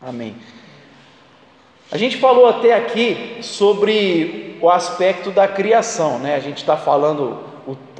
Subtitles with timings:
[0.00, 0.36] Amém.
[1.90, 6.34] A gente falou até aqui sobre o aspecto da criação, né?
[6.34, 7.38] A gente está falando,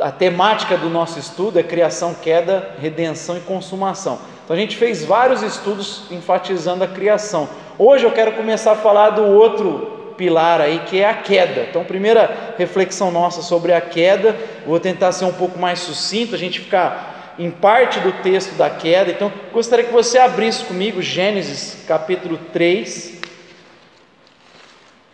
[0.01, 4.19] a temática do nosso estudo é criação, queda, redenção e consumação.
[4.45, 7.49] Então a gente fez vários estudos enfatizando a criação.
[7.79, 11.67] Hoje eu quero começar a falar do outro pilar aí, que é a queda.
[11.69, 14.37] Então, primeira reflexão nossa sobre a queda,
[14.67, 18.71] vou tentar ser um pouco mais sucinto, a gente ficar em parte do texto da
[18.71, 19.11] queda.
[19.11, 23.21] Então, gostaria que você abrisse comigo Gênesis capítulo 3.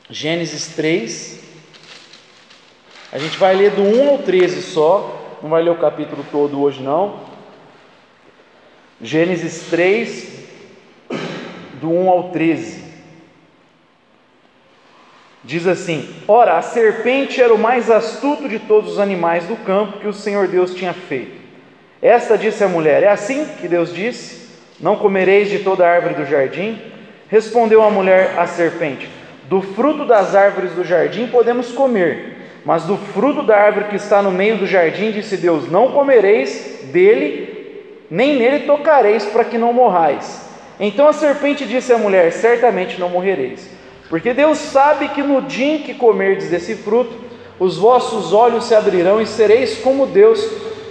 [0.09, 1.41] Gênesis 3.
[3.13, 6.61] A gente vai ler do 1 ao 13 só, não vai ler o capítulo todo
[6.61, 7.21] hoje não.
[9.01, 10.47] Gênesis 3,
[11.81, 12.83] do 1 ao 13.
[15.45, 19.99] Diz assim: Ora, a serpente era o mais astuto de todos os animais do campo
[19.99, 21.42] que o Senhor Deus tinha feito.
[22.03, 24.49] Esta disse a mulher: É assim que Deus disse:
[24.81, 26.77] Não comereis de toda árvore do jardim?
[27.29, 29.09] Respondeu a mulher à serpente:
[29.49, 34.23] do fruto das árvores do jardim podemos comer, mas do fruto da árvore que está
[34.23, 39.73] no meio do jardim, disse Deus: Não comereis dele, nem nele tocareis, para que não
[39.73, 40.51] morrais.
[40.81, 43.69] Então a serpente disse à mulher: Certamente não morrereis,
[44.09, 47.13] porque Deus sabe que no dia em que comerdes desse fruto,
[47.59, 50.41] os vossos olhos se abrirão e sereis como Deus,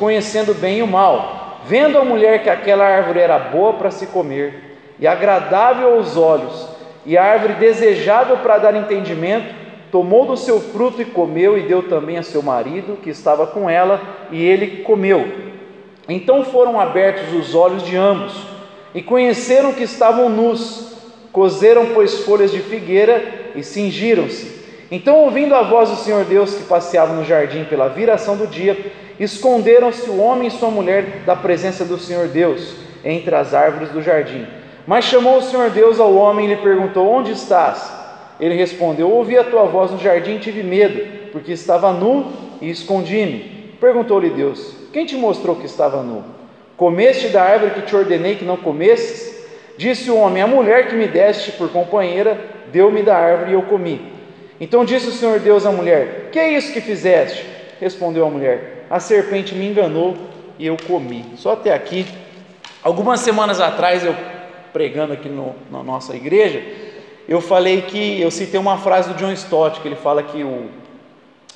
[0.01, 1.59] conhecendo bem e o mal.
[1.67, 6.67] Vendo a mulher que aquela árvore era boa para se comer e agradável aos olhos,
[7.05, 9.53] e árvore desejável para dar entendimento,
[9.91, 13.69] tomou do seu fruto e comeu, e deu também a seu marido, que estava com
[13.69, 15.27] ela, e ele comeu.
[16.09, 18.33] Então foram abertos os olhos de ambos,
[18.95, 20.95] e conheceram que estavam nus,
[21.31, 24.61] cozeram, pois, folhas de figueira e cingiram-se.
[24.91, 28.77] Então, ouvindo a voz do Senhor Deus que passeava no jardim pela viração do dia,
[29.23, 34.01] esconderam-se o homem e sua mulher da presença do Senhor Deus entre as árvores do
[34.01, 34.45] jardim.
[34.87, 37.91] Mas chamou o Senhor Deus ao homem e lhe perguntou: Onde estás?
[38.39, 42.69] Ele respondeu: Ouvi a tua voz no jardim e tive medo, porque estava nu e
[42.69, 43.75] escondi-me.
[43.79, 46.23] Perguntou-lhe Deus: Quem te mostrou que estava nu?
[46.75, 49.45] Comeste da árvore que te ordenei que não comesses?
[49.77, 52.39] Disse o homem: A mulher que me deste por companheira
[52.71, 54.01] deu-me da árvore e eu comi.
[54.59, 57.60] Então disse o Senhor Deus à mulher: Que é isso que fizeste?
[57.81, 60.15] Respondeu a mulher: A serpente me enganou
[60.59, 61.25] e eu comi.
[61.35, 62.05] Só até aqui.
[62.83, 64.15] Algumas semanas atrás eu
[64.71, 66.63] pregando aqui no, na nossa igreja,
[67.27, 70.69] eu falei que eu citei uma frase do John Stott que ele fala que o,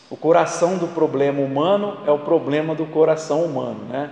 [0.10, 4.10] o coração do problema humano é o problema do coração humano, né?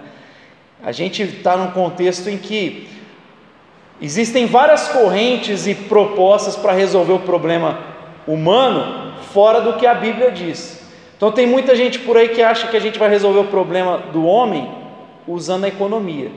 [0.84, 2.88] A gente está num contexto em que
[4.02, 7.80] existem várias correntes e propostas para resolver o problema
[8.28, 10.83] humano fora do que a Bíblia diz.
[11.24, 13.98] Então tem muita gente por aí que acha que a gente vai resolver o problema
[14.12, 14.70] do homem
[15.26, 16.30] usando a economia.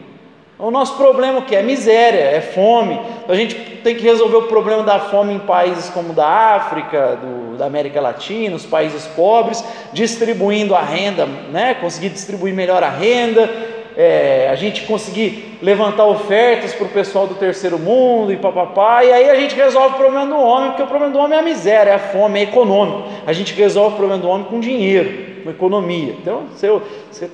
[0.56, 2.94] O nosso problema que é miséria, é fome.
[2.94, 7.18] Então, a gente tem que resolver o problema da fome em países como da África,
[7.20, 11.74] do, da América Latina, os países pobres, distribuindo a renda, né?
[11.74, 13.50] conseguir distribuir melhor a renda,
[13.96, 19.10] é, a gente conseguir levantar ofertas para o pessoal do terceiro mundo e papapá, e
[19.10, 21.44] aí a gente resolve o problema do homem, porque o problema do homem é a
[21.44, 23.08] miséria, é a fome, é econômico.
[23.26, 26.14] A gente resolve o problema do homem com dinheiro, com economia.
[26.20, 26.44] Então,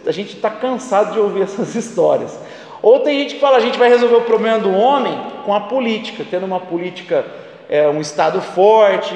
[0.07, 2.39] a gente está cansado de ouvir essas histórias.
[2.81, 5.61] Ou tem gente que fala, a gente vai resolver o problema do homem com a
[5.61, 7.25] política, tendo uma política,
[7.69, 9.15] é, um Estado forte,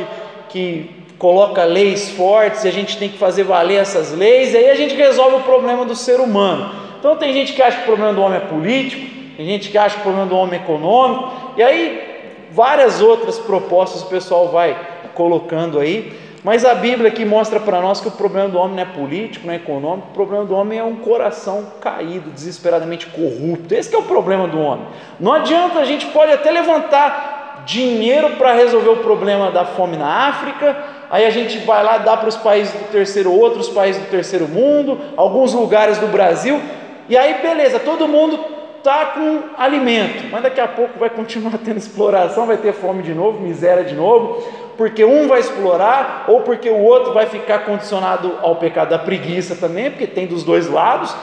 [0.49, 4.71] que coloca leis fortes e a gente tem que fazer valer essas leis, e aí
[4.71, 6.86] a gente resolve o problema do ser humano.
[7.07, 9.07] Então tem gente que acha que o problema do homem é político,
[9.37, 13.39] tem gente que acha que o problema do homem é econômico, e aí várias outras
[13.39, 14.77] propostas o pessoal vai
[15.15, 16.13] colocando aí.
[16.43, 19.47] Mas a Bíblia aqui mostra para nós que o problema do homem não é político,
[19.47, 23.73] não é econômico, o problema do homem é um coração caído, desesperadamente corrupto.
[23.73, 24.87] Esse é o problema do homem.
[25.21, 30.29] Não adianta, a gente pode até levantar dinheiro para resolver o problema da fome na
[30.29, 30.77] África,
[31.09, 34.49] aí a gente vai lá dar para os países do terceiro, outros países do terceiro
[34.49, 36.61] mundo, alguns lugares do Brasil,
[37.09, 38.39] e aí beleza, todo mundo
[38.79, 43.15] está com alimento, mas daqui a pouco vai continuar tendo exploração, vai ter fome de
[43.15, 48.39] novo, miséria de novo porque um vai explorar ou porque o outro vai ficar condicionado
[48.43, 51.15] ao pecado da preguiça também, porque tem dos dois lados,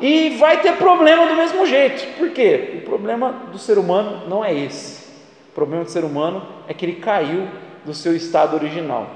[0.00, 2.18] e vai ter problema do mesmo jeito.
[2.18, 2.78] Por quê?
[2.78, 5.02] O problema do ser humano não é esse.
[5.50, 7.46] O problema do ser humano é que ele caiu
[7.84, 9.06] do seu estado original.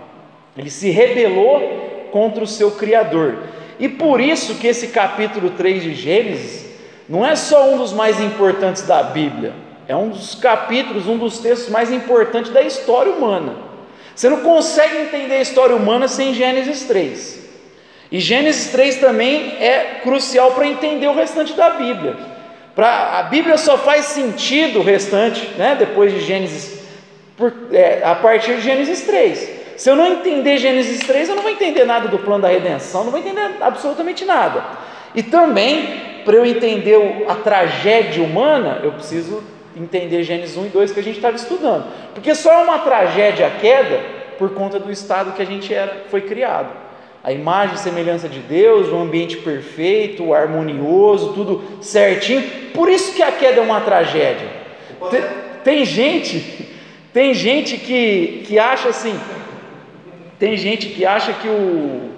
[0.56, 3.37] Ele se rebelou contra o seu criador.
[3.78, 6.67] E por isso que esse capítulo 3 de Gênesis
[7.08, 9.52] não é só um dos mais importantes da Bíblia,
[9.87, 13.55] é um dos capítulos, um dos textos mais importantes da história humana.
[14.14, 17.46] Você não consegue entender a história humana sem Gênesis 3.
[18.11, 22.17] E Gênesis 3 também é crucial para entender o restante da Bíblia.
[22.75, 26.81] Pra, a Bíblia só faz sentido o restante, né, depois de Gênesis,
[27.37, 29.50] por, é, a partir de Gênesis 3.
[29.76, 33.05] Se eu não entender Gênesis 3, eu não vou entender nada do plano da redenção,
[33.05, 34.64] não vou entender absolutamente nada.
[35.14, 39.43] E também, para eu entender a tragédia humana, eu preciso
[39.76, 41.87] entender Gênesis 1 e 2 que a gente estava estudando.
[42.14, 44.00] Porque só é uma tragédia a queda
[44.38, 46.70] por conta do estado que a gente era, foi criado.
[47.22, 52.43] A imagem e semelhança de Deus, um ambiente perfeito, harmonioso, tudo certinho.
[52.72, 54.49] Por isso que a queda é uma tragédia.
[55.11, 55.22] Tem,
[55.64, 56.69] tem gente,
[57.12, 59.19] tem gente que, que acha assim,
[60.38, 62.11] tem gente que acha que o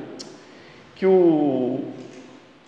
[0.94, 1.80] que o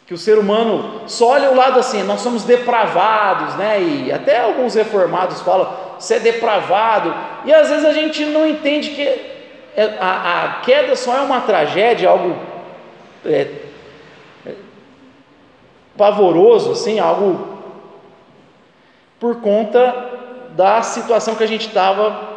[0.06, 3.80] que o ser humano só olha o lado assim, nós somos depravados, né?
[3.80, 7.14] E até alguns reformados falam, você é depravado.
[7.44, 9.02] E às vezes a gente não entende que
[9.76, 12.36] é, a, a queda só é uma tragédia, algo
[13.24, 13.46] é,
[14.44, 14.52] é,
[15.96, 17.58] pavoroso, assim, algo
[19.20, 19.94] por conta
[20.56, 22.29] da situação que a gente estava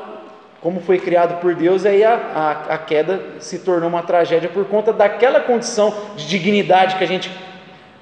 [0.63, 4.63] como foi criado por Deus, aí a, a, a, queda se tornou uma tragédia por
[4.63, 7.29] conta daquela condição de dignidade que a gente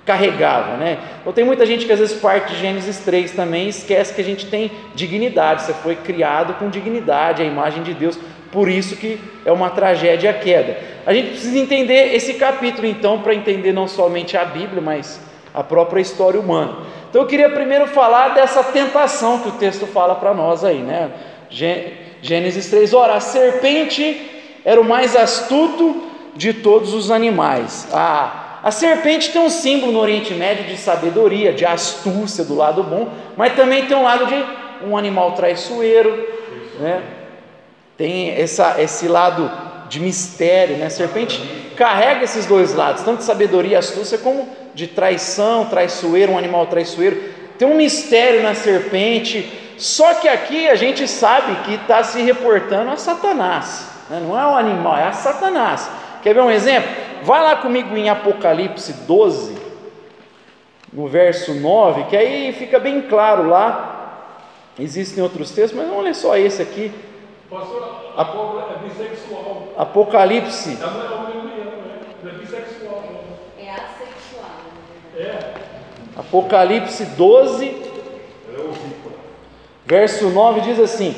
[0.05, 0.99] carregava, né?
[1.19, 4.23] Então tem muita gente que às vezes parte de Gênesis 3 também esquece que a
[4.23, 8.19] gente tem dignidade, você foi criado com dignidade, a imagem de Deus,
[8.51, 10.77] por isso que é uma tragédia a queda.
[11.03, 15.19] A gente precisa entender esse capítulo então para entender não somente a Bíblia, mas
[15.51, 16.77] a própria história humana.
[17.09, 21.09] Então eu queria primeiro falar dessa tentação que o texto fala para nós aí, né?
[22.21, 24.29] Gênesis 3, ora, a serpente
[24.63, 26.03] era o mais astuto
[26.35, 27.87] de todos os animais.
[27.91, 32.83] A, a serpente tem um símbolo no Oriente Médio de sabedoria, de astúcia do lado
[32.83, 34.45] bom, mas também tem um lado de
[34.85, 36.27] um animal traiçoeiro,
[36.79, 37.01] né?
[37.97, 39.51] tem essa, esse lado
[39.87, 40.87] de mistério, né?
[40.87, 41.39] A serpente
[41.75, 46.65] carrega esses dois lados, tanto de sabedoria e astúcia, como de traição, traiçoeiro, um animal
[46.65, 47.21] traiçoeiro.
[47.61, 52.89] Tem um mistério na serpente, só que aqui a gente sabe que está se reportando
[52.89, 54.19] a Satanás, né?
[54.19, 55.87] não é o animal, é a Satanás.
[56.23, 56.89] Quer ver um exemplo?
[57.21, 59.55] Vai lá comigo em Apocalipse 12,
[60.91, 64.23] no verso 9, que aí fica bem claro lá.
[64.79, 66.91] Existem outros textos, mas vamos ler só esse aqui.
[67.47, 68.01] Pastor,
[68.83, 69.67] bissexual.
[69.77, 70.79] Apocalipse.
[70.81, 73.03] É, é, é bissexual.
[73.59, 74.49] É assexual.
[75.15, 75.61] É.
[76.15, 77.81] Apocalipse 12,
[79.91, 81.13] Verso 9 diz assim: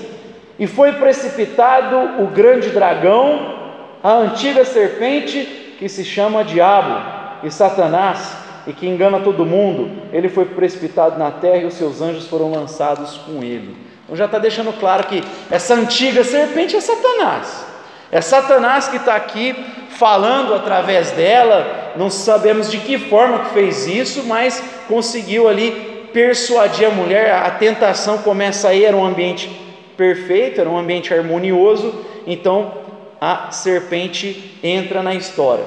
[0.57, 3.53] E foi precipitado o grande dragão,
[4.01, 8.35] a antiga serpente que se chama Diabo e Satanás,
[8.65, 9.91] e que engana todo mundo.
[10.11, 13.75] Ele foi precipitado na terra e os seus anjos foram lançados com ele.
[14.05, 17.72] Então já está deixando claro que essa antiga serpente é Satanás.
[18.13, 19.55] É Satanás que está aqui
[19.97, 21.93] falando através dela.
[21.95, 27.49] Não sabemos de que forma que fez isso, mas conseguiu ali persuadir a mulher, a
[27.49, 29.49] tentação começa aí, era um ambiente
[29.97, 32.71] perfeito, era um ambiente harmonioso, então
[33.19, 35.65] a serpente entra na história.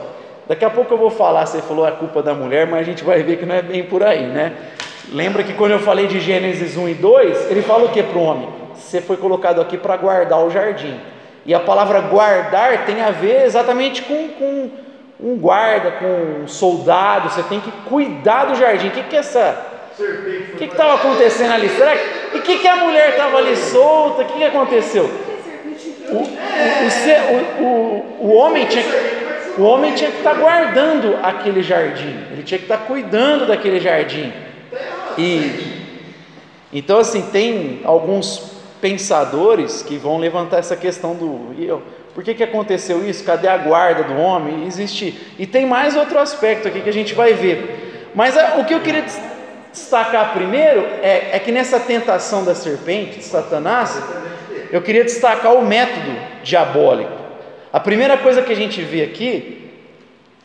[0.49, 3.03] Daqui a pouco eu vou falar, você falou a culpa da mulher, mas a gente
[3.03, 4.53] vai ver que não é bem por aí, né?
[5.13, 8.19] Lembra que quando eu falei de Gênesis 1 e 2, ele fala o que para
[8.19, 8.49] o homem?
[8.77, 10.97] Você foi colocado aqui para guardar o jardim.
[11.47, 14.71] E a palavra guardar tem a ver exatamente com, com
[15.21, 18.89] um guarda, com um soldado, você tem que cuidar do jardim.
[18.89, 21.71] O que, que é essa o que estava acontecendo ali?
[21.71, 24.23] Será que, e o que, que a mulher estava ali solta?
[24.23, 25.09] O que, que aconteceu?
[26.09, 28.85] O, o, o, o, homem tinha,
[29.57, 33.47] o homem tinha que estar tá guardando aquele jardim, ele tinha que estar tá cuidando
[33.47, 34.33] daquele jardim.
[35.17, 35.85] E
[36.73, 41.83] então assim tem alguns pensadores que vão levantar essa questão do eu,
[42.17, 43.23] por que, que aconteceu isso?
[43.25, 44.67] Cadê a guarda do homem?
[44.67, 48.11] Existe e tem mais outro aspecto aqui que a gente vai ver.
[48.15, 49.05] Mas a, o que eu queria
[49.71, 54.03] destacar primeiro é, é que nessa tentação da serpente, de Satanás,
[54.73, 57.13] eu queria destacar o método diabólico.
[57.71, 59.71] A primeira coisa que a gente vê aqui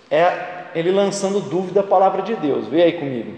[0.10, 0.30] é
[0.76, 2.68] ele lançando dúvida à palavra de Deus.
[2.68, 3.32] Vê aí comigo.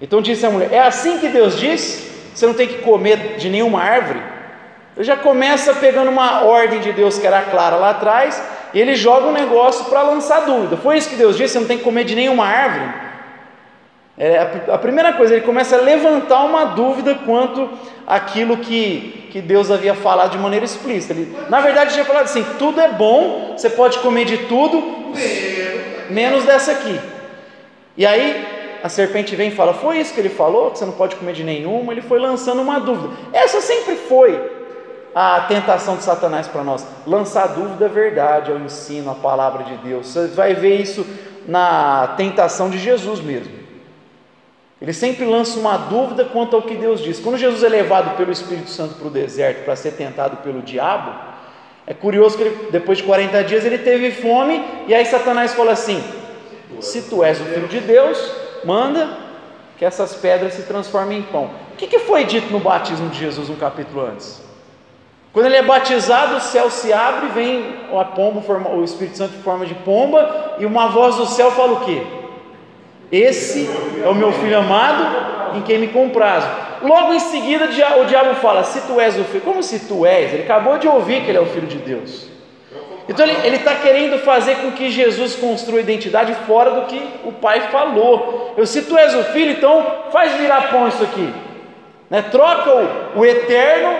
[0.00, 2.15] Então disse a mulher: É assim que Deus diz?
[2.36, 4.20] Você não tem que comer de nenhuma árvore?
[4.94, 8.42] Ele já começa pegando uma ordem de Deus que era clara lá atrás,
[8.74, 10.76] e ele joga um negócio para lançar dúvida.
[10.76, 12.92] Foi isso que Deus disse: Você não tem que comer de nenhuma árvore?
[14.18, 14.38] É,
[14.70, 17.70] a primeira coisa, ele começa a levantar uma dúvida quanto
[18.06, 21.14] àquilo que, que Deus havia falado de maneira explícita.
[21.14, 25.14] Ele, na verdade, tinha falado assim: tudo é bom, você pode comer de tudo,
[26.10, 27.00] menos dessa aqui.
[27.96, 28.55] E aí
[28.86, 30.70] a serpente vem e fala: Foi isso que ele falou?
[30.70, 31.92] Que você não pode comer de nenhuma?
[31.92, 33.14] Ele foi lançando uma dúvida.
[33.32, 34.40] Essa sempre foi
[35.14, 39.76] a tentação de Satanás para nós: lançar dúvida é verdade ao ensino, à palavra de
[39.78, 40.06] Deus.
[40.06, 41.04] Você vai ver isso
[41.48, 43.66] na tentação de Jesus mesmo.
[44.80, 47.18] Ele sempre lança uma dúvida quanto ao que Deus diz.
[47.18, 51.12] Quando Jesus é levado pelo Espírito Santo para o deserto para ser tentado pelo diabo,
[51.86, 55.72] é curioso que ele, depois de 40 dias ele teve fome, e aí Satanás fala
[55.72, 56.04] assim:
[56.80, 59.08] Se tu és o filho de Deus, manda
[59.78, 61.50] que essas pedras se transformem em pão.
[61.72, 64.44] O que, que foi dito no batismo de Jesus um capítulo antes?
[65.32, 69.42] Quando ele é batizado, o céu se abre, vem a pomba, o Espírito Santo em
[69.42, 72.02] forma de pomba, e uma voz do céu fala o quê?
[73.12, 73.68] Esse
[74.02, 76.48] é o meu filho amado, em quem me comprazo.
[76.82, 77.66] Logo em seguida,
[78.00, 80.32] o diabo fala: Se tu és o filho, como se tu és?
[80.32, 82.35] Ele acabou de ouvir que ele é o filho de Deus.
[83.08, 87.60] Então ele está querendo fazer com que Jesus construa identidade fora do que o pai
[87.70, 88.54] falou.
[88.56, 91.32] Eu, se tu és o filho, então faz virar pão isso aqui.
[92.10, 92.22] Né?
[92.22, 92.70] Troca
[93.14, 93.96] o, o eterno,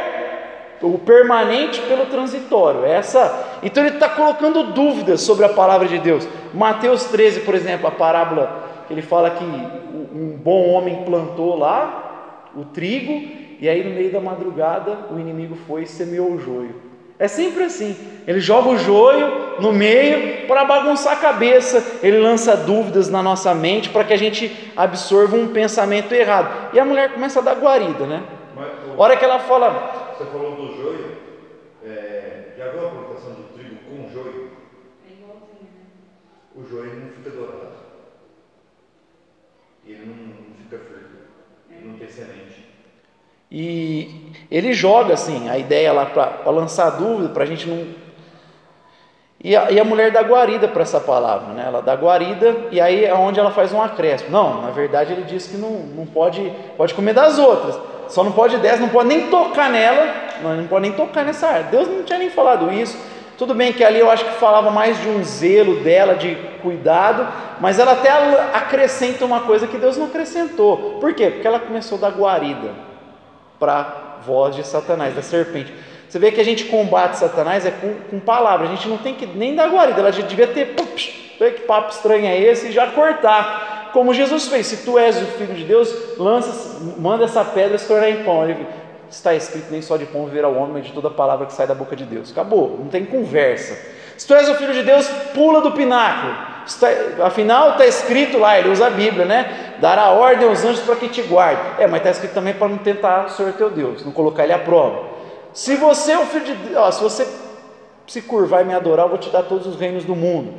[0.82, 2.84] o permanente pelo transitório.
[2.84, 3.58] Essa.
[3.62, 6.26] Então ele está colocando dúvidas sobre a palavra de Deus.
[6.52, 12.48] Mateus 13, por exemplo, a parábola que ele fala que um bom homem plantou lá
[12.54, 13.12] o trigo,
[13.60, 16.85] e aí no meio da madrugada o inimigo foi e semeou o joio.
[17.18, 17.96] É sempre assim.
[18.26, 23.54] Ele joga o joio no meio para bagunçar a cabeça, ele lança dúvidas na nossa
[23.54, 26.74] mente para que a gente absorva um pensamento errado.
[26.74, 28.22] E a mulher começa a dar guarida, né?
[28.54, 29.00] Mas, o...
[29.00, 30.14] hora que ela fala.
[30.18, 31.16] Você falou do joio,
[31.84, 32.54] é...
[32.58, 34.50] já viu a plantação do trigo com joio?
[35.08, 36.54] É igualzinho, né?
[36.54, 37.76] O joio não fica dourado.
[39.86, 41.06] Ele não fica frio.
[41.70, 42.65] Ele não tem semente.
[43.50, 47.86] E ele joga assim a ideia lá para lançar dúvida, para a gente não.
[49.42, 51.64] E a, e a mulher dá guarida para essa palavra, né?
[51.66, 54.30] Ela dá guarida e aí é onde ela faz um acréscimo.
[54.30, 58.32] Não, na verdade ele diz que não, não pode, pode comer das outras, só não
[58.32, 60.12] pode dessa, não pode nem tocar nela,
[60.42, 61.64] não, não pode nem tocar nessa área.
[61.64, 62.98] Deus não tinha nem falado isso.
[63.38, 67.28] Tudo bem que ali eu acho que falava mais de um zelo dela, de cuidado,
[67.60, 68.10] mas ela até
[68.54, 70.98] acrescenta uma coisa que Deus não acrescentou.
[70.98, 71.30] Por quê?
[71.30, 72.85] Porque ela começou a dar guarida
[73.58, 75.72] para voz de Satanás, da serpente.
[76.08, 79.14] Você vê que a gente combate Satanás é com, com palavras, a gente não tem
[79.14, 82.86] que nem dar guarida, ela devia ter, pups, que papo estranho é esse, e já
[82.88, 87.76] cortar, como Jesus fez, se tu és o Filho de Deus, lança, manda essa pedra
[87.76, 88.66] se tornar em pão, Ele,
[89.10, 91.66] está escrito, nem só de pão viverá o homem, mas de toda palavra que sai
[91.66, 93.76] da boca de Deus, acabou, não tem conversa,
[94.16, 96.34] se tu és o Filho de Deus, pula do pináculo,
[96.66, 96.88] está,
[97.24, 99.66] afinal está escrito lá, ele usa a Bíblia, né?
[99.80, 101.60] dará ordem aos anjos para que te guarde.
[101.78, 104.52] É, mas está escrito também para não tentar o Senhor teu Deus, não colocar ele
[104.52, 105.16] à prova.
[105.52, 107.26] Se você é o filho de Deus, se você
[108.06, 110.54] se curvar e me adorar, eu vou te dar todos os reinos do mundo.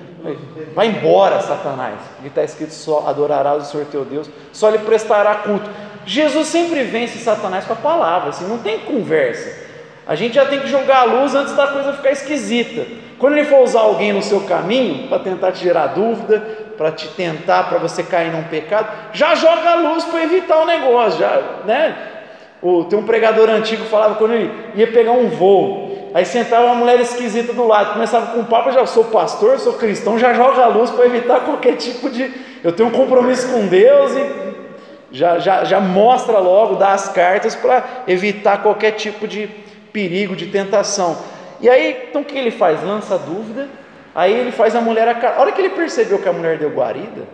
[0.74, 2.00] Vai embora, Satanás.
[2.24, 5.70] E está escrito só adorarás o Senhor teu Deus, só lhe prestará culto.
[6.06, 9.67] Jesus sempre vence Satanás com a palavra, assim, não tem conversa.
[10.08, 12.86] A gente já tem que jogar a luz antes da coisa ficar esquisita.
[13.20, 16.40] Quando ele for usar alguém no seu caminho para tentar te gerar dúvida,
[16.78, 20.66] para te tentar, para você cair num pecado, já joga a luz para evitar o
[20.66, 21.96] negócio, já, né?
[22.62, 26.66] O, tem um pregador antigo que falava quando ele ia pegar um voo, aí sentava
[26.66, 30.34] uma mulher esquisita do lado, começava com um papo, já sou pastor, sou cristão, já
[30.34, 32.32] joga a luz para evitar qualquer tipo de.
[32.64, 34.48] Eu tenho um compromisso com Deus e
[35.12, 39.50] já, já, já mostra logo, dá as cartas para evitar qualquer tipo de
[39.92, 41.18] perigo, de tentação.
[41.60, 42.84] E aí, então o que ele faz?
[42.84, 43.68] Lança dúvida
[44.18, 47.28] Aí ele faz a mulher a hora que ele percebeu que a mulher deu guarida,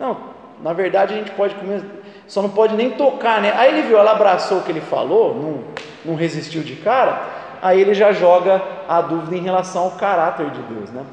[0.00, 0.30] não,
[0.60, 1.80] na verdade a gente pode comer,
[2.26, 3.52] só não pode nem tocar, né?
[3.56, 5.64] Aí ele viu, ela abraçou o que ele falou, não,
[6.04, 7.22] não resistiu de cara,
[7.62, 11.04] aí ele já joga a dúvida em relação ao caráter de Deus, né?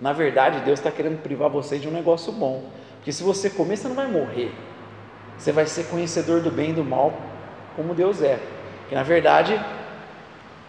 [0.00, 2.64] Na verdade, Deus está querendo privar você de um negócio bom,
[2.96, 4.50] porque se você comer, você não vai morrer,
[5.36, 7.12] você vai ser conhecedor do bem e do mal,
[7.76, 8.38] como Deus é,
[8.88, 9.62] que na verdade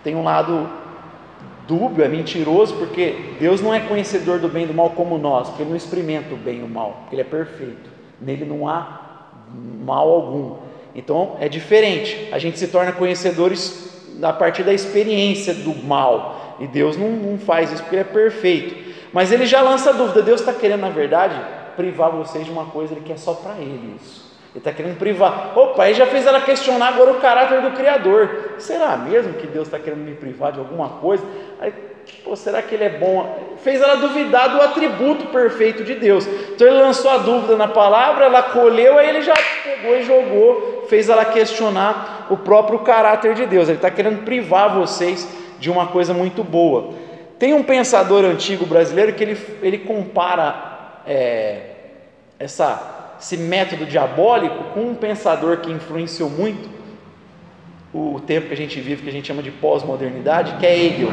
[0.05, 0.69] tem um lado
[1.67, 5.49] dúbio, é mentiroso, porque Deus não é conhecedor do bem e do mal como nós,
[5.49, 7.89] porque Ele não experimenta o bem e o mal, porque Ele é perfeito,
[8.21, 9.31] nele não há
[9.83, 10.57] mal algum.
[10.93, 16.67] Então é diferente, a gente se torna conhecedores a partir da experiência do mal, e
[16.67, 18.85] Deus não, não faz isso porque Ele é perfeito.
[19.11, 21.35] Mas Ele já lança dúvida: Deus está querendo, na verdade,
[21.75, 24.34] privar vocês de uma coisa Ele quer só para Ele isso.
[24.55, 25.51] Ele está querendo privar.
[25.53, 28.53] Opa, aí já fez ela questionar agora o caráter do Criador.
[28.57, 31.25] Será mesmo que Deus está querendo me privar de alguma coisa?
[31.59, 31.73] Aí,
[32.23, 33.57] pô, será que ele é bom?
[33.57, 36.25] Fez ela duvidar do atributo perfeito de Deus.
[36.25, 40.85] Então ele lançou a dúvida na palavra, ela colheu, aí ele já pegou e jogou,
[40.87, 43.67] fez ela questionar o próprio caráter de Deus.
[43.67, 45.27] Ele está querendo privar vocês
[45.59, 46.93] de uma coisa muito boa.
[47.37, 51.59] Tem um pensador antigo brasileiro que ele, ele compara é,
[52.39, 52.94] essa
[53.25, 56.69] esse método diabólico com um pensador que influenciou muito
[57.91, 61.09] o tempo que a gente vive, que a gente chama de pós-modernidade, que é Hegel.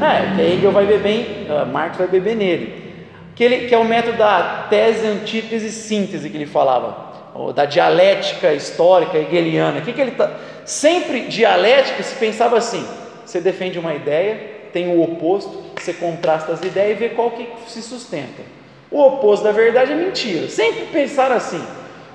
[0.00, 2.94] É, que Hegel vai beber em, uh, Marx vai beber nele.
[3.34, 7.52] Que, ele, que é o método da tese, antítese, síntese que ele falava.
[7.54, 9.82] da dialética histórica hegeliana.
[9.82, 10.32] Que, que ele tá?
[10.64, 12.86] Sempre dialética se pensava assim:
[13.26, 17.46] você defende uma ideia, tem o oposto, você contrasta as ideias e vê qual que
[17.66, 18.59] se sustenta.
[18.90, 20.48] O oposto da verdade é mentira.
[20.48, 21.62] Sempre pensaram assim.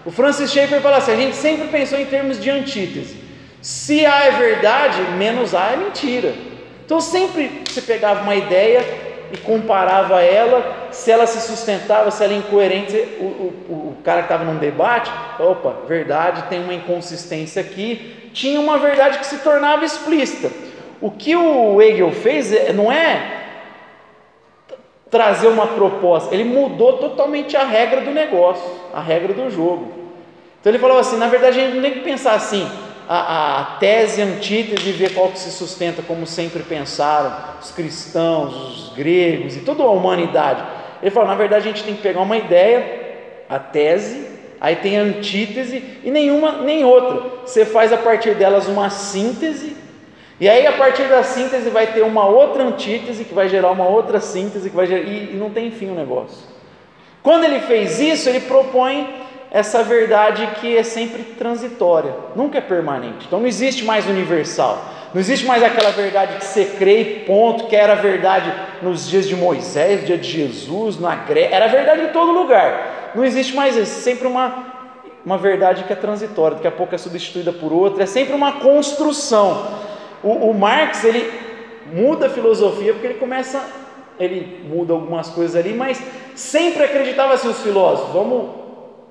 [0.06, 3.24] O Francis Schaeffer fala assim: a gente sempre pensou em termos de antítese.
[3.62, 6.34] Se A é verdade, menos A é mentira.
[6.86, 8.86] Então sempre você pegava uma ideia
[9.34, 14.20] e comparava ela, se ela se sustentava, se ela é incoerente, o, o, o cara
[14.20, 19.40] que estava num debate, opa, verdade, tem uma inconsistência aqui, tinha uma verdade que se
[19.40, 20.52] tornava explícita.
[21.02, 23.35] O que o Hegel fez é, não é
[25.16, 29.94] trazer uma proposta, ele mudou totalmente a regra do negócio, a regra do jogo.
[30.60, 32.70] Então ele falou assim: na verdade a gente não tem que pensar assim,
[33.08, 38.56] a, a tese, a antítese ver qual que se sustenta, como sempre pensaram os cristãos,
[38.56, 40.62] os gregos e toda a humanidade.
[41.02, 44.28] Ele falou: na verdade a gente tem que pegar uma ideia, a tese,
[44.60, 47.40] aí tem a antítese e nenhuma nem outra.
[47.46, 49.78] Você faz a partir delas uma síntese
[50.40, 53.88] e aí, a partir da síntese, vai ter uma outra antítese que vai gerar uma
[53.88, 56.56] outra síntese que vai gerar, e, e não tem fim o negócio.
[57.24, 63.26] Quando ele fez isso, ele propõe essa verdade que é sempre transitória, nunca é permanente.
[63.26, 64.84] Então não existe mais universal.
[65.14, 68.52] Não existe mais aquela verdade que você crê e ponto, que era verdade
[68.82, 73.14] nos dias de Moisés, no dia de Jesus, na Grécia, era verdade em todo lugar.
[73.16, 74.66] Não existe mais isso, sempre uma,
[75.26, 78.60] uma verdade que é transitória, daqui a pouco é substituída por outra, é sempre uma
[78.60, 79.95] construção.
[80.26, 81.32] O, o Marx ele
[81.94, 83.64] muda a filosofia porque ele começa,
[84.20, 86.02] ele muda algumas coisas ali, mas
[86.34, 88.50] sempre acreditava assim os filósofos, vamos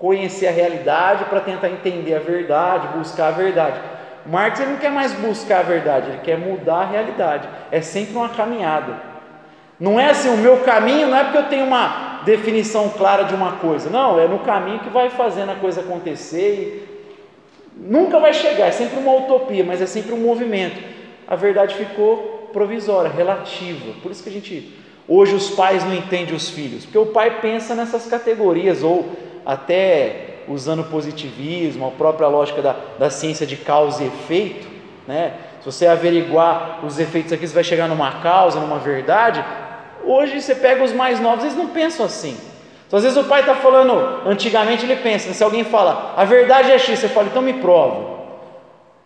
[0.01, 3.81] conhecer a realidade para tentar entender a verdade, buscar a verdade.
[4.27, 7.49] Marx ele não quer mais buscar a verdade, ele quer mudar a realidade.
[7.71, 8.97] É sempre uma caminhada.
[9.79, 13.35] Não é assim, o meu caminho não é porque eu tenho uma definição clara de
[13.35, 13.89] uma coisa.
[13.89, 16.89] Não, é no caminho que vai fazendo a coisa acontecer.
[17.77, 20.94] E nunca vai chegar, é sempre uma utopia, mas é sempre um movimento
[21.27, 23.95] a verdade ficou provisória, relativa.
[24.03, 24.73] Por isso que a gente
[25.07, 29.11] hoje os pais não entendem os filhos, porque o pai pensa nessas categorias ou
[29.45, 34.67] até usando positivismo, a própria lógica da, da ciência de causa e efeito,
[35.07, 35.35] né?
[35.61, 39.43] Se você averiguar os efeitos aqui, você vai chegar numa causa, numa verdade.
[40.05, 42.37] Hoje você pega os mais novos, eles não pensam assim.
[42.87, 46.71] Então, às vezes o pai está falando, antigamente ele pensa, se alguém fala, a verdade
[46.71, 48.15] é X, você fala, então me prova.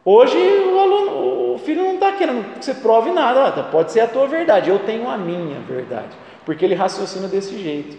[0.05, 1.11] Hoje o aluno,
[1.59, 4.71] o filho não está querendo que você prove nada, tá, pode ser a tua verdade,
[4.71, 6.17] eu tenho a minha verdade,
[6.47, 7.97] porque ele raciocina desse jeito.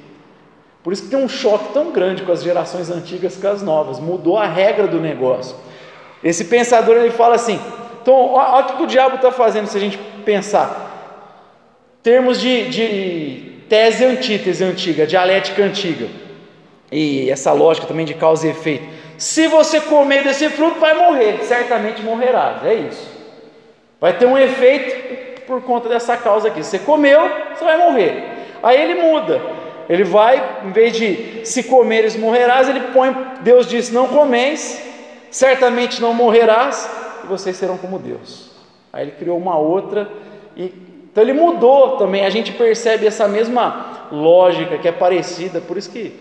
[0.81, 3.99] Por isso que tem um choque tão grande com as gerações antigas com as novas,
[3.99, 5.55] mudou a regra do negócio.
[6.23, 7.59] Esse pensador ele fala assim:
[8.01, 10.87] então, olha o que o diabo está fazendo se a gente pensar.
[12.01, 16.07] Termos de, de tese antítese antiga, dialética antiga,
[16.89, 18.87] e essa lógica também de causa e efeito.
[19.17, 22.65] Se você comer desse fruto, vai morrer, certamente morrerás.
[22.65, 23.08] É isso.
[23.99, 26.63] Vai ter um efeito por conta dessa causa aqui.
[26.63, 27.19] Você comeu,
[27.53, 28.23] você vai morrer.
[28.63, 29.41] Aí ele muda.
[29.89, 34.79] Ele vai, em vez de se comeres morrerás, ele põe, Deus diz: Não comeis,
[35.31, 36.87] certamente não morrerás,
[37.23, 38.51] e vocês serão como Deus.
[38.93, 40.07] Aí ele criou uma outra,
[40.55, 40.71] e,
[41.11, 42.23] então ele mudou também.
[42.23, 46.13] A gente percebe essa mesma lógica que é parecida, por isso que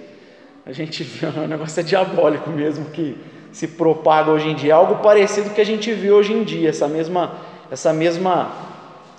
[0.64, 3.19] a gente vê, o negócio é diabólico mesmo que
[3.53, 6.88] se propaga hoje em dia, algo parecido que a gente vê hoje em dia, essa
[6.88, 7.37] mesma
[7.70, 8.50] essa mesma,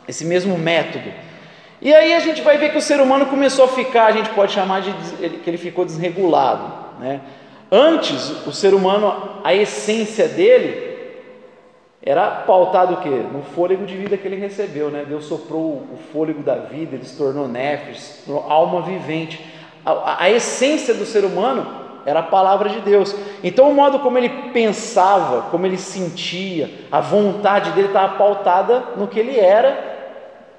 [0.07, 1.12] esse mesmo método.
[1.81, 4.29] E aí a gente vai ver que o ser humano começou a ficar, a gente
[4.31, 4.91] pode chamar de
[5.39, 6.73] que ele ficou desregulado.
[6.99, 7.21] Né?
[7.71, 10.89] Antes, o ser humano, a essência dele
[12.01, 13.09] era pautado o quê?
[13.09, 15.05] No fôlego de vida que ele recebeu, né?
[15.07, 15.62] Deus soprou
[15.93, 19.45] o fôlego da vida, ele se tornou nefes, alma vivente.
[19.85, 23.15] A, a, a essência do ser humano era a palavra de Deus.
[23.43, 29.08] Então, o modo como ele pensava, como ele sentia, a vontade dele estava pautada no
[29.08, 29.88] que ele era,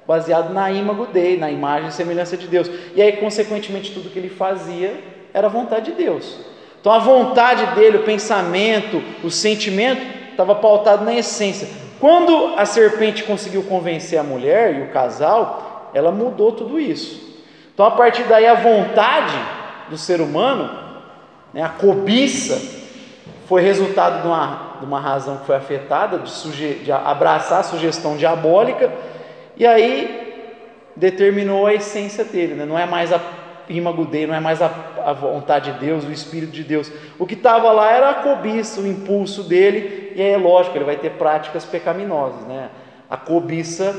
[0.07, 2.71] baseado na imago dele, na imagem e semelhança de Deus.
[2.95, 4.95] E aí, consequentemente, tudo que ele fazia
[5.35, 6.39] era a vontade de Deus.
[6.81, 11.69] Então, a vontade dele, o pensamento, o sentimento, estava pautado na essência.
[11.99, 17.43] Quando a serpente conseguiu convencer a mulher e o casal, ela mudou tudo isso.
[17.75, 19.35] Então, a partir daí, a vontade
[19.89, 20.90] do ser humano
[21.53, 21.63] né?
[21.63, 22.61] A cobiça
[23.47, 28.17] foi resultado de uma, de uma razão que foi afetada, de, de abraçar a sugestão
[28.17, 28.93] diabólica,
[29.57, 30.21] e aí
[30.95, 32.65] determinou a essência dele, né?
[32.65, 33.21] não é mais a
[33.69, 34.71] ímago dele, não é mais a,
[35.05, 36.91] a vontade de Deus, o Espírito de Deus.
[37.19, 40.85] O que estava lá era a cobiça, o impulso dele, e aí é lógico, ele
[40.85, 42.43] vai ter práticas pecaminosas.
[42.47, 42.69] Né?
[43.09, 43.97] A cobiça,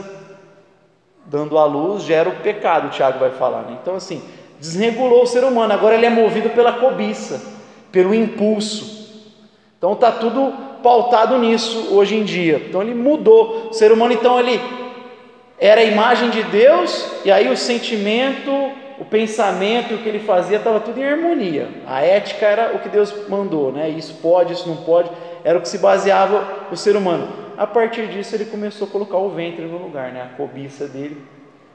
[1.25, 3.63] dando à luz, gera o pecado, o Tiago vai falar.
[3.63, 3.77] Né?
[3.81, 4.21] Então, assim,
[4.61, 7.59] desregulou o ser humano, agora ele é movido pela cobiça.
[7.91, 9.01] pelo impulso.
[9.77, 12.61] Então está tudo pautado nisso hoje em dia.
[12.69, 13.67] Então ele mudou.
[13.69, 14.61] O ser humano então ele
[15.59, 18.49] era a imagem de Deus e aí o sentimento,
[18.97, 21.67] o pensamento, o que ele fazia estava tudo em harmonia.
[21.85, 23.89] A ética era o que Deus mandou, né?
[23.89, 25.09] Isso pode, isso não pode,
[25.43, 27.27] era o que se baseava o ser humano.
[27.57, 30.21] A partir disso ele começou a colocar o ventre no lugar, né?
[30.31, 31.21] A cobiça dele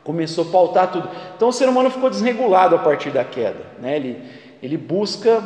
[0.07, 1.11] começou a pautar tudo.
[1.37, 3.97] Então o ser humano ficou desregulado a partir da queda, né?
[3.97, 4.23] Ele
[4.62, 5.42] ele busca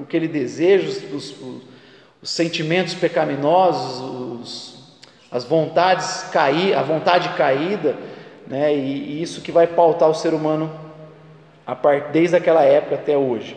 [0.00, 1.34] o que ele deseja, os, os,
[2.22, 4.00] os sentimentos pecaminosos,
[4.40, 4.98] os,
[5.30, 7.96] as vontades cair, a vontade caída,
[8.46, 8.74] né?
[8.74, 10.70] E, e, isso que vai pautar o ser humano
[11.66, 13.56] a part, desde aquela época até hoje.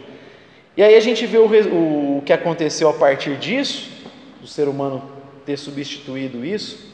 [0.76, 3.90] E aí a gente vê o, o, o que aconteceu a partir disso,
[4.44, 5.04] o ser humano
[5.46, 6.89] ter substituído isso.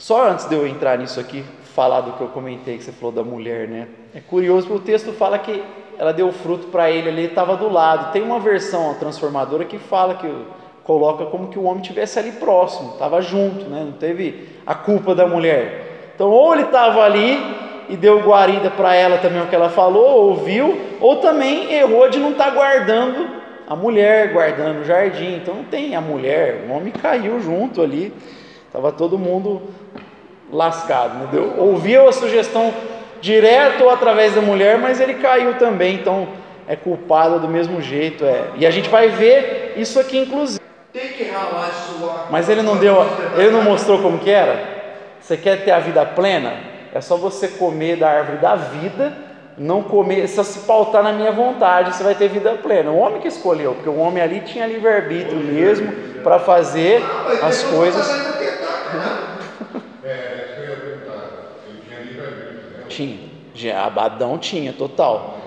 [0.00, 3.12] Só antes de eu entrar nisso aqui, falar do que eu comentei que você falou
[3.12, 3.86] da mulher, né?
[4.14, 5.62] É curioso porque o texto fala que
[5.98, 8.10] ela deu fruto para ele ali, estava do lado.
[8.10, 10.26] Tem uma versão transformadora que fala que
[10.84, 13.82] coloca como que o homem tivesse ali próximo, estava junto, né?
[13.84, 16.12] Não teve a culpa da mulher.
[16.14, 17.38] Então, ou ele estava ali
[17.90, 22.18] e deu guarida para ela também o que ela falou, ouviu, ou também errou de
[22.18, 23.28] não estar tá guardando
[23.68, 25.34] a mulher, guardando o jardim.
[25.34, 28.14] Então não tem a mulher, o homem caiu junto ali.
[28.70, 29.62] Estava todo mundo
[30.52, 31.54] lascado, entendeu?
[31.58, 32.72] Ouviu a sugestão
[33.20, 36.28] direto ou através da mulher, mas ele caiu também, então
[36.68, 38.24] é culpado do mesmo jeito.
[38.24, 38.44] É.
[38.54, 40.60] E a gente vai ver isso aqui, inclusive.
[42.30, 42.96] Mas ele não deu,
[43.36, 44.62] ele não mostrou como que era.
[45.20, 46.54] Você quer ter a vida plena?
[46.94, 49.12] É só você comer da árvore da vida,
[49.58, 52.92] não comer, só se pautar na minha vontade, você vai ter vida plena.
[52.92, 57.02] O homem que escolheu, porque o homem ali tinha livre-arbítrio mesmo para fazer
[57.42, 58.39] as coisas.
[63.54, 63.80] Tinha.
[63.80, 65.38] Abadão tinha, total.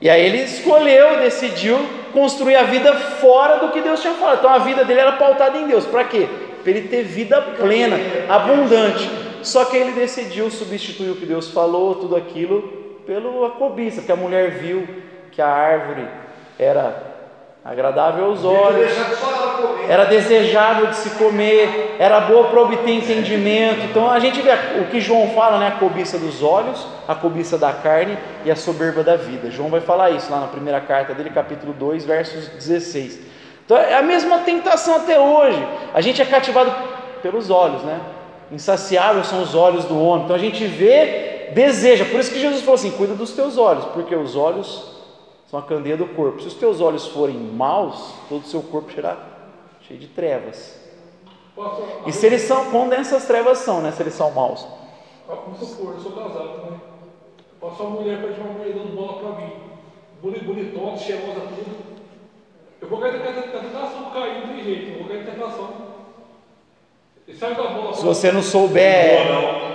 [0.00, 1.78] E aí ele escolheu, decidiu
[2.12, 4.38] construir a vida fora do que Deus tinha falado.
[4.38, 5.84] Então a vida dele era pautada em Deus.
[5.84, 6.28] Para quê?
[6.62, 7.96] Para ele ter vida plena,
[8.28, 9.08] abundante.
[9.42, 12.62] Só que ele decidiu substituir o que Deus falou, tudo aquilo,
[13.06, 14.86] pela cobiça, porque a mulher viu
[15.30, 16.06] que a árvore
[16.58, 17.07] era
[17.68, 18.90] agradável aos olhos,
[19.86, 23.84] era desejável de se comer, era boa para obter entendimento.
[23.84, 25.68] Então a gente vê o que João fala, né?
[25.68, 29.50] A cobiça dos olhos, a cobiça da carne e a soberba da vida.
[29.50, 33.20] João vai falar isso lá na primeira carta dele, capítulo 2, versos 16.
[33.66, 35.62] Então é a mesma tentação até hoje.
[35.92, 36.72] A gente é cativado
[37.20, 38.00] pelos olhos, né?
[38.50, 40.24] Insaciáveis são os olhos do homem.
[40.24, 42.06] Então a gente vê, deseja.
[42.06, 44.97] Por isso que Jesus falou assim: cuida dos teus olhos, porque os olhos
[45.50, 46.40] são a candeia do corpo.
[46.42, 49.16] Se os teus olhos forem maus, todo o seu corpo será
[49.86, 50.78] cheio de trevas.
[52.06, 53.90] E se eles são, quando essas trevas são, né?
[53.90, 54.66] Se eles são maus.
[55.26, 56.80] Vamos supor, eu sou casado, né?
[57.60, 59.52] Passou uma mulher de uma mulher dando bola para mim.
[60.22, 61.76] Bonitona, cheirosa, tudo.
[62.80, 65.70] Eu vou cair na tentação, cair, não tem jeito, eu vou cair na tentação.
[67.26, 67.94] E sai da bola.
[67.94, 69.26] Se você não souber.
[69.26, 69.67] Boa, não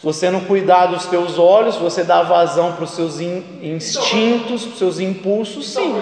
[0.00, 4.72] se você não cuidar dos teus olhos, você dá vazão para os seus instintos, para
[4.72, 5.94] os seus impulsos, sim.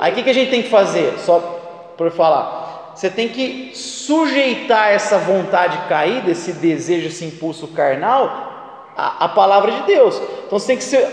[0.00, 1.18] Aí o que, que a gente tem que fazer?
[1.18, 2.94] Só por falar.
[2.94, 9.72] Você tem que sujeitar essa vontade caída, esse desejo, esse impulso carnal, à, à palavra
[9.72, 10.16] de Deus.
[10.46, 11.06] Então você tem que ser,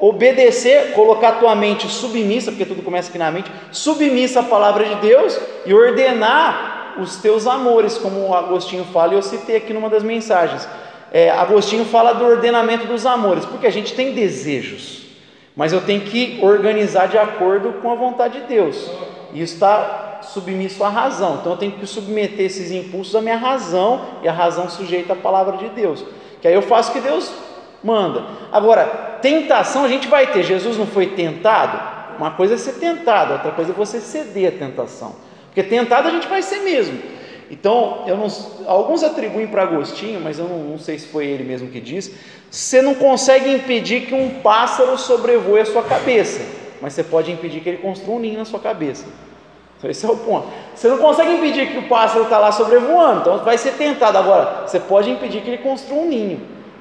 [0.00, 4.96] obedecer, colocar tua mente submissa, porque tudo começa aqui na mente, submissa à palavra de
[4.96, 9.88] Deus e ordenar os teus amores, como o Agostinho fala, e eu citei aqui numa
[9.88, 10.68] das mensagens
[11.12, 15.06] é, Agostinho fala do ordenamento dos amores, porque a gente tem desejos,
[15.54, 18.90] mas eu tenho que organizar de acordo com a vontade de Deus.
[19.32, 21.38] E isso está submisso à razão.
[21.40, 25.16] Então eu tenho que submeter esses impulsos à minha razão e a razão sujeita à
[25.16, 26.04] palavra de Deus.
[26.40, 27.30] Que aí eu faço o que Deus
[27.82, 28.24] manda.
[28.52, 30.42] Agora, tentação a gente vai ter.
[30.42, 31.96] Jesus não foi tentado?
[32.18, 35.16] Uma coisa é ser tentado, outra coisa é você ceder à tentação.
[35.46, 36.98] Porque tentado a gente vai ser mesmo.
[37.50, 38.26] Então, não,
[38.66, 42.14] alguns atribuem para Agostinho, mas eu não, não, sei se foi ele mesmo que disse.
[42.50, 46.40] Você não consegue impedir que um pássaro sobrevoe a sua cabeça,
[46.80, 49.06] mas você pode impedir que ele construa um ninho na sua cabeça.
[49.78, 50.48] Então, esse é o ponto.
[50.74, 54.18] Você não consegue impedir que o pássaro está lá sobrevoando, então vai ser tentado.
[54.18, 56.40] Agora, você pode impedir que ele construa um ninho.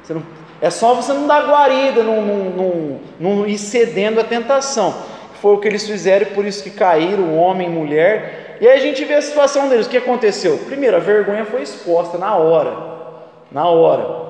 [0.09, 0.23] Não,
[0.61, 4.95] é só você não dar guarida, não, não, ir cedendo à tentação.
[5.41, 8.77] Foi o que eles fizeram e por isso que caíram, homem e mulher e aí
[8.77, 9.87] a gente vê a situação deles.
[9.87, 10.57] O que aconteceu?
[10.65, 12.75] Primeiro, a vergonha foi exposta na hora.
[13.51, 14.25] Na hora.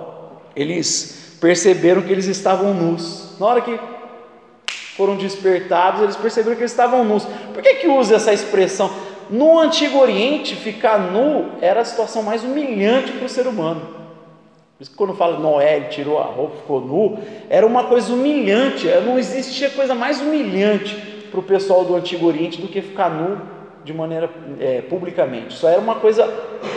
[0.56, 3.36] Eles perceberam que eles estavam nus.
[3.40, 3.80] Na hora que
[4.96, 7.26] foram despertados, eles perceberam que eles estavam nus.
[7.54, 8.90] Por que, que usa essa expressão?
[9.30, 13.82] No Antigo Oriente, ficar nu era a situação mais humilhante para o ser humano.
[14.78, 17.18] Por isso que quando fala Noé, ele tirou a roupa, ficou nu,
[17.50, 20.96] era uma coisa humilhante, não existia coisa mais humilhante
[21.32, 23.55] para o pessoal do Antigo Oriente do que ficar nu
[23.86, 25.56] de maneira é, publicamente.
[25.56, 26.28] Isso era uma coisa,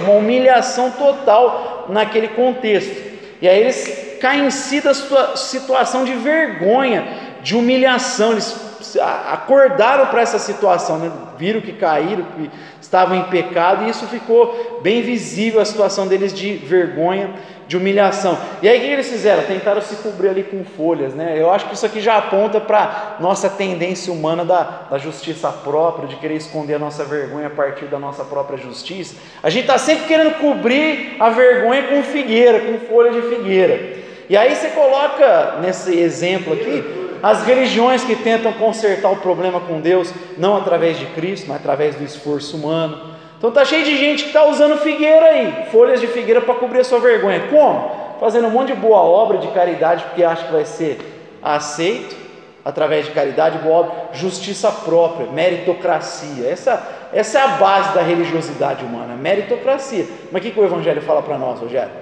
[0.02, 2.94] uma humilhação total naquele contexto.
[3.40, 7.04] E aí eles caem em si da situação de vergonha,
[7.42, 8.67] de humilhação, eles
[9.00, 11.10] acordaram para essa situação, né?
[11.38, 16.32] viram que caíram, que estavam em pecado, e isso ficou bem visível a situação deles
[16.32, 17.30] de vergonha,
[17.66, 18.36] de humilhação.
[18.62, 19.42] E aí o que eles fizeram?
[19.42, 21.34] Tentaram se cobrir ali com folhas, né?
[21.36, 26.08] Eu acho que isso aqui já aponta para nossa tendência humana da, da justiça própria,
[26.08, 29.16] de querer esconder a nossa vergonha a partir da nossa própria justiça.
[29.42, 33.98] A gente está sempre querendo cobrir a vergonha com figueira, com folha de figueira.
[34.30, 39.80] E aí você coloca nesse exemplo aqui as religiões que tentam consertar o problema com
[39.80, 43.16] Deus, não através de Cristo, mas através do esforço humano.
[43.38, 46.80] Então tá cheio de gente que está usando figueira aí, folhas de figueira para cobrir
[46.80, 47.48] a sua vergonha.
[47.48, 47.90] Como?
[48.18, 50.98] Fazendo um monte de boa obra de caridade porque acha que vai ser
[51.42, 52.16] aceito
[52.64, 56.46] através de caridade, boa obra, justiça própria, meritocracia.
[56.46, 60.06] Essa, essa é a base da religiosidade humana, meritocracia.
[60.30, 61.92] Mas o que, que o Evangelho fala para nós, Rogério?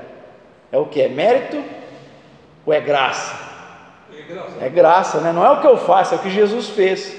[0.72, 1.00] É o que?
[1.00, 1.62] É mérito
[2.64, 3.55] ou é graça?
[4.60, 5.32] É graça, né?
[5.32, 7.16] Não é o que eu faço, é o que Jesus fez.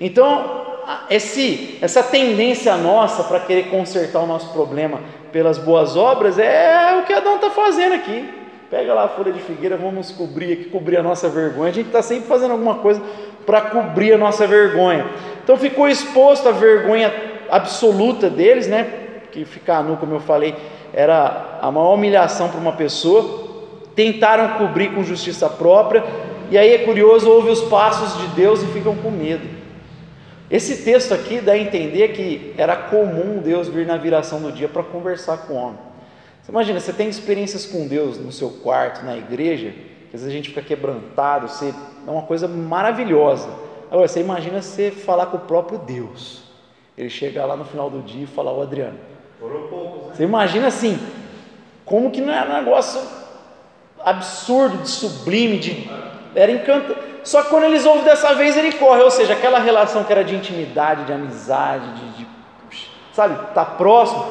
[0.00, 0.60] Então,
[1.08, 5.00] esse, essa tendência nossa para querer consertar o nosso problema
[5.32, 8.28] pelas boas obras é o que Adão está fazendo aqui.
[8.70, 11.70] Pega lá a folha de figueira, vamos cobrir aqui, cobrir a nossa vergonha.
[11.70, 13.02] A gente está sempre fazendo alguma coisa
[13.44, 15.06] para cobrir a nossa vergonha.
[15.42, 17.12] Então ficou exposto a vergonha
[17.50, 18.86] absoluta deles, né?
[19.32, 20.54] Que ficar nu, como eu falei,
[20.92, 23.48] era a maior humilhação para uma pessoa.
[23.96, 26.04] Tentaram cobrir com justiça própria,
[26.50, 29.48] e aí é curioso, ouve os passos de Deus e ficam com medo.
[30.50, 34.68] Esse texto aqui dá a entender que era comum Deus vir na viração do dia
[34.68, 35.78] para conversar com o homem.
[36.42, 39.72] Você imagina, você tem experiências com Deus no seu quarto, na igreja,
[40.10, 41.72] que às vezes a gente fica quebrantado, você,
[42.04, 43.48] é uma coisa maravilhosa.
[43.88, 46.42] Agora, você imagina você falar com o próprio Deus.
[46.98, 48.94] Ele chegar lá no final do dia e falar, ô Adriano.
[48.94, 49.00] Né?
[50.12, 50.98] Você imagina assim,
[51.84, 53.00] como que não é um negócio
[54.04, 55.88] absurdo, de sublime, de
[56.34, 56.96] era encantado.
[57.22, 59.02] Só que quando eles ouvem dessa vez, ele corre.
[59.02, 62.26] Ou seja, aquela relação que era de intimidade, de amizade, de, de
[63.12, 64.24] sabe, tá próximo,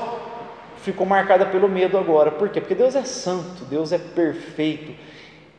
[0.77, 2.31] ficou marcada pelo medo agora.
[2.31, 2.59] Por quê?
[2.59, 4.91] Porque Deus é santo, Deus é perfeito.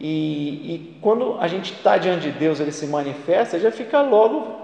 [0.01, 4.59] E, e quando a gente está diante de Deus, ele se manifesta, já fica logo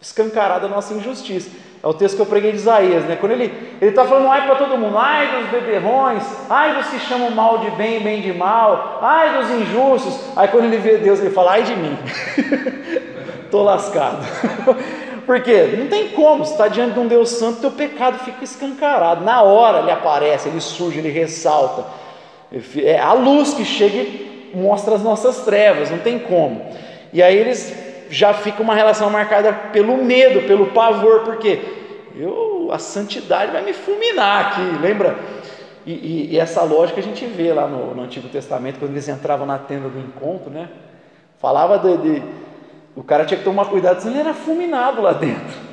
[0.00, 1.50] escancarada a nossa injustiça.
[1.82, 3.16] É o texto que eu preguei de Isaías, né?
[3.20, 7.30] Quando ele está falando ai para todo mundo, ai dos beberrões, ai dos que chamam
[7.30, 10.20] mal de bem e bem de mal, ai dos injustos.
[10.36, 11.96] Aí quando ele vê Deus, ele fala, ai de mim,
[13.44, 14.18] estou lascado.
[15.24, 15.76] Por quê?
[15.78, 19.24] Não tem como, você está diante de um Deus santo, teu pecado fica escancarado.
[19.24, 21.84] Na hora ele aparece, ele surge, ele ressalta.
[22.82, 26.66] É a luz que chega e mostra as nossas trevas, não tem como.
[27.12, 31.60] E aí eles já fica uma relação marcada pelo medo, pelo pavor, porque
[32.16, 35.18] eu, a santidade vai me fulminar aqui, lembra?
[35.86, 39.08] E, e, e essa lógica a gente vê lá no, no, Antigo Testamento, quando eles
[39.08, 40.68] entravam na tenda do encontro, né?
[41.38, 42.22] Falava de, de
[42.96, 45.68] o cara tinha que tomar cuidado, senão ele era fulminado lá dentro.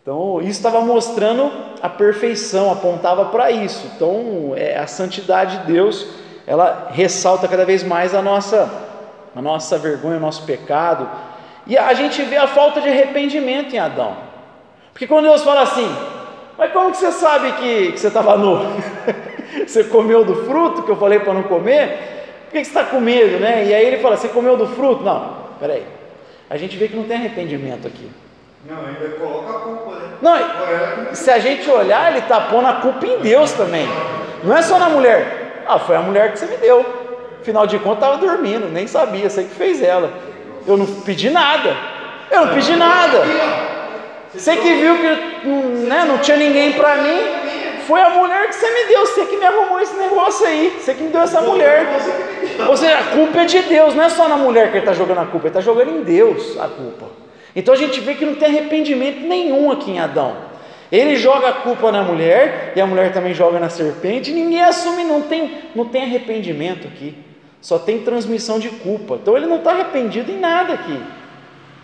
[0.00, 1.50] Então, isso estava mostrando
[1.82, 3.90] a perfeição, apontava para isso.
[3.96, 6.06] Então, é, a santidade de Deus,
[6.46, 8.70] ela ressalta cada vez mais a nossa,
[9.34, 11.10] a nossa vergonha, o nosso pecado,
[11.66, 14.16] e a gente vê a falta de arrependimento em Adão.
[14.92, 15.88] Porque quando Deus fala assim,
[16.56, 18.58] mas como que você sabe que, que você estava nu?
[19.66, 22.14] você comeu do fruto que eu falei para não comer?
[22.44, 23.64] Por que, que você está com medo, né?
[23.66, 25.02] E aí ele fala, você comeu do fruto?
[25.02, 25.84] Não, peraí.
[26.48, 28.08] A gente vê que não tem arrependimento aqui.
[28.68, 30.08] Não, ainda coloca a culpa, né?
[30.22, 33.86] Não, se a gente olhar, ele está pondo a culpa em Deus também.
[34.42, 35.64] Não é só na mulher.
[35.66, 36.84] Ah, foi a mulher que você me deu.
[37.40, 40.10] Afinal de contas, estava dormindo, nem sabia, sei que fez ela.
[40.66, 41.76] Eu não pedi nada.
[42.30, 43.22] Eu não pedi nada.
[44.34, 45.48] Você que viu que
[45.86, 47.20] né, não tinha ninguém para mim,
[47.86, 49.06] foi a mulher que você me deu.
[49.06, 50.76] Você que me arrumou esse negócio aí.
[50.78, 51.86] Você que me deu essa mulher.
[52.68, 54.92] Ou seja, a culpa é de Deus, não é só na mulher que ele está
[54.92, 57.06] jogando a culpa, ele está jogando em Deus a culpa.
[57.54, 60.36] Então a gente vê que não tem arrependimento nenhum aqui em Adão.
[60.90, 64.30] Ele joga a culpa na mulher e a mulher também joga na serpente.
[64.30, 67.25] E ninguém assume, não tem, não tem arrependimento aqui
[67.66, 69.16] só tem transmissão de culpa.
[69.16, 71.02] Então ele não está arrependido em nada aqui.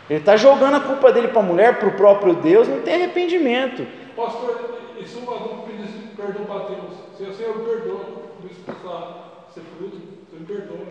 [0.09, 2.95] Ele está jogando a culpa dele para a mulher, para o próprio Deus, não tem
[2.95, 3.85] arrependimento.
[4.14, 6.92] Pastor, e se um adulto pedisse perdão para Deus?
[7.18, 7.99] Se o Senhor perdoa,
[8.40, 9.97] por isso precisar ser fruto,
[10.31, 10.87] você me perdoa.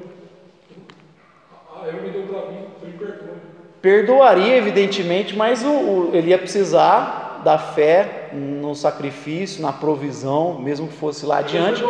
[1.73, 3.35] Ah, ele me deu para mim, você me perdoa.
[3.81, 10.57] Perdoaria, evidentemente, mas o, o, ele ia precisar da fé no no sacrifício, na provisão,
[10.57, 11.83] mesmo que fosse lá adiante.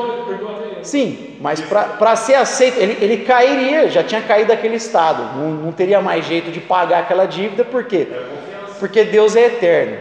[0.84, 5.72] Sim, mas para ser aceito, ele, ele cairia, já tinha caído daquele estado, não, não
[5.72, 8.08] teria mais jeito de pagar aquela dívida, por quê?
[8.80, 9.98] Porque Deus é eterno.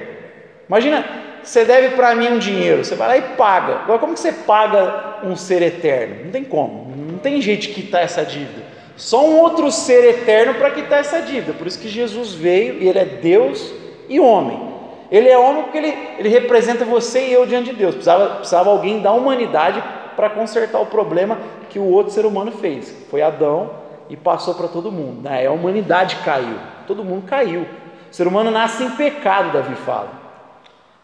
[0.68, 1.04] Imagina,
[1.42, 3.80] você deve para mim um dinheiro, você vai lá e paga.
[3.82, 6.24] Agora, como que você paga um ser eterno?
[6.24, 8.70] Não tem como, não tem jeito de quitar essa dívida.
[8.96, 11.54] Só um outro ser eterno para quitar essa dívida.
[11.54, 13.72] Por isso que Jesus veio e ele é Deus
[14.08, 14.68] e homem.
[15.10, 17.94] Ele é homem porque ele, ele representa você e eu diante de Deus.
[17.94, 19.82] Precisava, precisava alguém da humanidade
[20.16, 22.94] para consertar o problema que o outro ser humano fez.
[23.10, 23.70] Foi Adão
[24.08, 25.22] e passou para todo mundo.
[25.22, 25.46] Né?
[25.46, 27.62] A humanidade caiu, todo mundo caiu.
[28.10, 30.20] O ser humano nasce em pecado, Davi fala.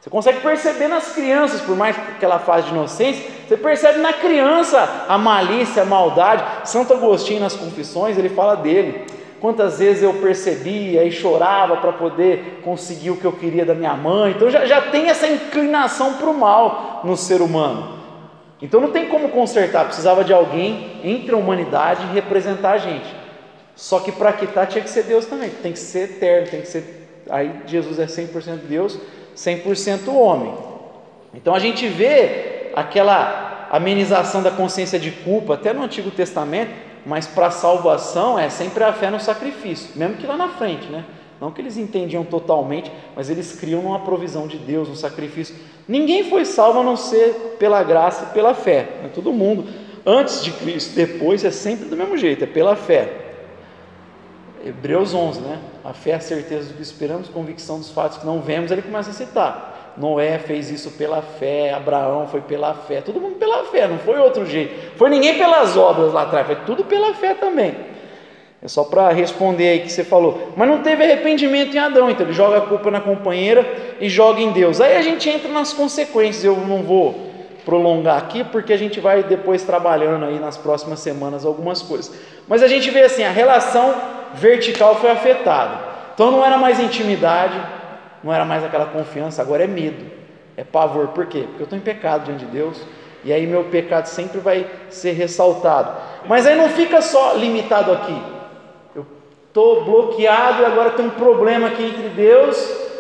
[0.00, 4.12] Você consegue perceber nas crianças, por mais que ela fase de inocência, você percebe na
[4.12, 6.44] criança a malícia, a maldade.
[6.62, 9.04] Santo Agostinho, nas Confissões, ele fala dele.
[9.40, 13.94] Quantas vezes eu percebia e chorava para poder conseguir o que eu queria da minha
[13.94, 14.32] mãe.
[14.32, 17.95] Então já, já tem essa inclinação para o mal no ser humano.
[18.60, 23.14] Então não tem como consertar, precisava de alguém entre a humanidade representar a gente.
[23.74, 26.68] Só que para quitar tinha que ser Deus também, tem que ser eterno, tem que
[26.68, 27.24] ser.
[27.28, 28.98] Aí Jesus é 100% Deus,
[29.36, 30.54] 100% homem.
[31.34, 36.70] Então a gente vê aquela amenização da consciência de culpa, até no Antigo Testamento,
[37.04, 41.04] mas para salvação é sempre a fé no sacrifício, mesmo que lá na frente, né?
[41.40, 45.54] Não que eles entendiam totalmente, mas eles criam uma provisão de Deus, um sacrifício.
[45.86, 48.88] Ninguém foi salvo a não ser pela graça e pela fé.
[49.02, 49.10] Né?
[49.14, 49.66] Todo mundo,
[50.04, 53.24] antes de Cristo, depois, é sempre do mesmo jeito, é pela fé.
[54.64, 55.60] Hebreus 11, né?
[55.84, 58.82] A fé é a certeza do que esperamos, convicção dos fatos que não vemos, ele
[58.82, 59.94] começa a citar.
[59.96, 64.18] Noé fez isso pela fé, Abraão foi pela fé, todo mundo pela fé, não foi
[64.18, 64.96] outro jeito.
[64.96, 67.74] Foi ninguém pelas obras lá atrás, foi tudo pela fé também.
[68.66, 70.52] É só para responder aí que você falou.
[70.56, 73.64] Mas não teve arrependimento em Adão, então ele joga a culpa na companheira
[74.00, 74.80] e joga em Deus.
[74.80, 76.42] Aí a gente entra nas consequências.
[76.44, 77.30] Eu não vou
[77.64, 82.12] prolongar aqui porque a gente vai depois trabalhando aí nas próximas semanas algumas coisas.
[82.48, 83.94] Mas a gente vê assim, a relação
[84.34, 85.78] vertical foi afetada.
[86.12, 87.56] Então não era mais intimidade,
[88.24, 90.10] não era mais aquela confiança, agora é medo,
[90.56, 91.06] é pavor.
[91.08, 91.44] Por quê?
[91.46, 92.82] Porque eu estou em pecado diante de Deus.
[93.22, 95.92] E aí meu pecado sempre vai ser ressaltado.
[96.26, 98.34] Mas aí não fica só limitado aqui.
[99.56, 102.58] Estou bloqueado e agora tem um problema aqui entre Deus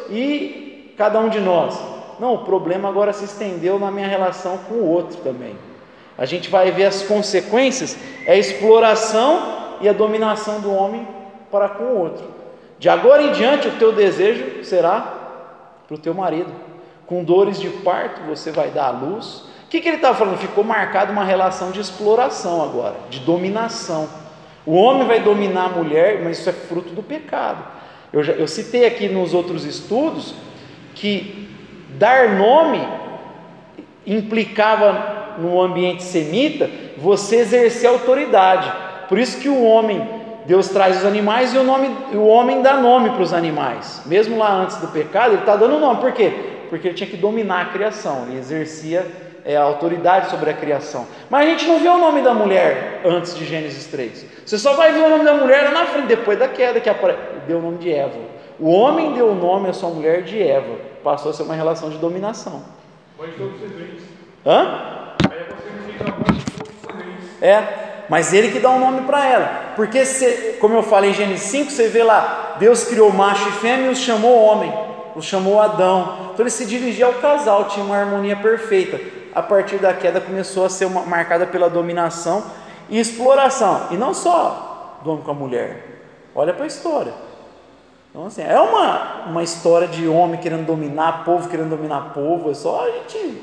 [0.08, 1.78] e cada um de nós.
[2.18, 5.54] Não, o problema agora se estendeu na minha relação com o outro também.
[6.16, 11.06] A gente vai ver as consequências, é a exploração e a dominação do homem
[11.52, 12.24] para com o outro.
[12.78, 15.00] De agora em diante, o teu desejo será
[15.86, 16.50] para o teu marido.
[17.06, 19.44] Com dores de parto, você vai dar à luz.
[19.66, 20.38] O que, que ele estava falando?
[20.38, 24.08] Ficou marcada uma relação de exploração agora, de dominação.
[24.66, 27.64] O homem vai dominar a mulher, mas isso é fruto do pecado.
[28.12, 30.34] Eu, já, eu citei aqui nos outros estudos
[30.94, 31.48] que
[31.90, 32.80] dar nome
[34.04, 38.72] implicava no ambiente semita você exercer autoridade.
[39.08, 40.08] Por isso que o homem,
[40.46, 44.02] Deus traz os animais e o, nome, o homem dá nome para os animais.
[44.06, 46.00] Mesmo lá antes do pecado, ele está dando nome.
[46.00, 46.32] Por quê?
[46.68, 49.06] Porque ele tinha que dominar a criação, ele exercia
[49.44, 51.06] é, a autoridade sobre a criação.
[51.30, 54.26] Mas a gente não vê o nome da mulher antes de Gênesis 3.
[54.46, 56.88] Você só vai ver o nome da mulher lá na frente, depois da queda, que
[57.48, 58.14] deu o nome de Eva.
[58.60, 60.76] O homem deu o nome à sua mulher de Eva.
[61.02, 62.62] Passou a ser uma relação de dominação.
[64.46, 65.14] Hã?
[67.42, 67.62] É,
[68.08, 69.72] mas ele que dá um nome para ela.
[69.74, 73.52] Porque, se, como eu falei em Gênesis 5, você vê lá, Deus criou macho e
[73.52, 74.72] fêmea e os chamou homem,
[75.16, 76.30] os chamou Adão.
[76.32, 79.00] Então ele se dirigia ao casal, tinha uma harmonia perfeita.
[79.34, 82.44] A partir da queda começou a ser uma, marcada pela dominação
[82.88, 83.88] e exploração.
[83.90, 85.84] E não só do homem com a mulher.
[86.34, 87.12] Olha para a história.
[88.10, 92.50] Então, assim, é uma, uma história de homem querendo dominar, povo querendo dominar povo.
[92.50, 93.42] É só a gente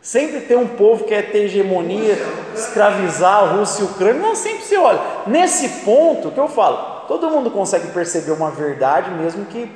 [0.00, 2.16] Sempre tem um povo que quer ter hegemonia,
[2.54, 4.22] escravizar a Rússia e a Ucrânia.
[4.22, 5.00] Não, sempre se olha.
[5.26, 9.70] Nesse ponto que eu falo, todo mundo consegue perceber uma verdade, mesmo que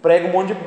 [0.00, 0.60] pregue um monte de.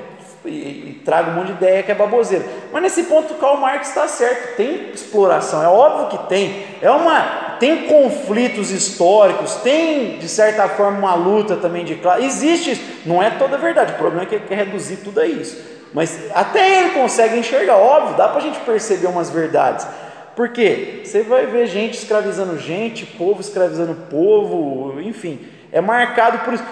[0.46, 2.46] e, e traga um monte de ideia que é baboseira.
[2.74, 6.66] Mas nesse ponto Karl Marx está certo, tem exploração, é óbvio que tem.
[6.82, 7.49] É uma.
[7.60, 12.26] Tem conflitos históricos, tem de certa forma uma luta também de classe.
[12.26, 12.82] Existe isso.
[13.06, 13.94] Não é toda a verdade.
[13.94, 15.62] O problema é que ele quer reduzir tudo a isso.
[15.94, 19.88] Mas até ele consegue enxergar, óbvio, dá para a gente perceber umas verdades.
[20.36, 21.02] Por quê?
[21.04, 25.40] Você vai ver gente escravizando gente, povo escravizando povo, enfim,
[25.72, 26.64] é marcado por isso.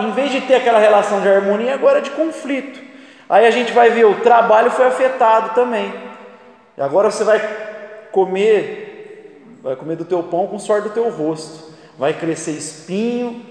[0.00, 2.80] em vez de ter aquela relação de harmonia, agora é de conflito.
[3.28, 5.92] Aí a gente vai ver o trabalho foi afetado também.
[6.78, 7.40] Agora você vai
[8.12, 8.85] comer,
[9.66, 11.74] vai comer do teu pão com o suor do teu rosto.
[11.98, 13.42] Vai crescer espinho,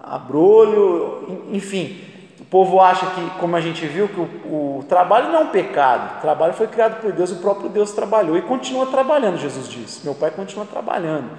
[0.00, 2.06] abrolho, enfim
[2.50, 6.18] povo acha que, como a gente viu, que o, o, trabalho não é um pecado.
[6.18, 10.04] O trabalho foi criado por Deus, o próprio Deus trabalhou e continua trabalhando, Jesus disse.
[10.04, 11.30] Meu pai continua trabalhando.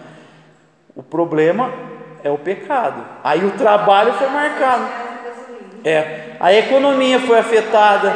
[0.95, 1.71] O problema
[2.23, 3.03] é o pecado.
[3.23, 4.83] Aí o trabalho foi marcado.
[5.83, 6.35] É.
[6.39, 8.13] A economia foi afetada.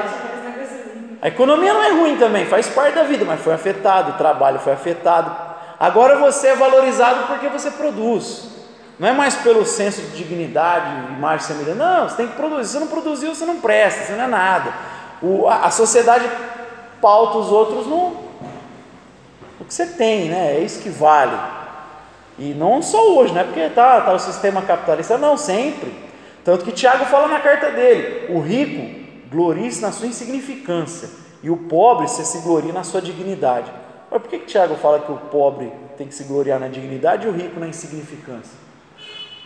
[1.22, 4.60] A economia não é ruim também, faz parte da vida, mas foi afetado, o trabalho
[4.60, 5.51] foi afetado.
[5.82, 8.48] Agora você é valorizado porque você produz.
[9.00, 11.76] Não é mais pelo senso de dignidade, imagem e semelhança.
[11.76, 12.66] Não, você tem que produzir.
[12.66, 14.72] Se você não produziu, você não presta, você não é nada.
[15.24, 16.30] O, a, a, sociedade
[17.02, 18.16] pauta os outros no
[19.60, 20.56] o que você tem, né?
[20.56, 21.36] É isso que vale.
[22.38, 25.92] E não só hoje, não é porque tá, tá o sistema capitalista, não, sempre.
[26.46, 29.02] Tanto que Tiago fala na carta dele: o rico
[29.32, 31.10] glorie-se na sua insignificância,
[31.42, 33.81] e o pobre se glorie na sua dignidade.
[34.12, 37.26] Mas por que, que Tiago fala que o pobre tem que se gloriar na dignidade
[37.26, 38.60] e o rico na insignificância?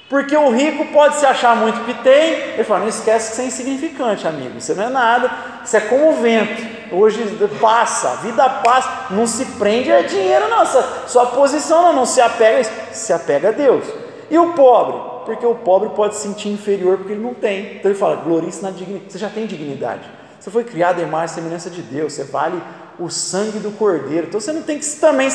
[0.10, 3.42] Porque o rico pode se achar muito que tem, ele fala, não esquece que você
[3.44, 5.32] é insignificante, amigo, você não é nada,
[5.64, 6.76] isso é como o vento.
[6.92, 7.20] Hoje
[7.60, 12.06] passa, a vida passa, não se prende a dinheiro, não, sua, sua posição não, não
[12.06, 13.86] se apega a isso, se apega a Deus.
[14.30, 15.16] E o pobre?
[15.26, 17.78] Porque o pobre pode se sentir inferior porque ele não tem.
[17.78, 20.04] Então ele fala, glorie-se na dignidade, você já tem dignidade.
[20.40, 22.62] Você foi criado em e semelhança de Deus, você vale
[23.00, 24.28] o sangue do cordeiro.
[24.28, 25.30] Então você não tem que também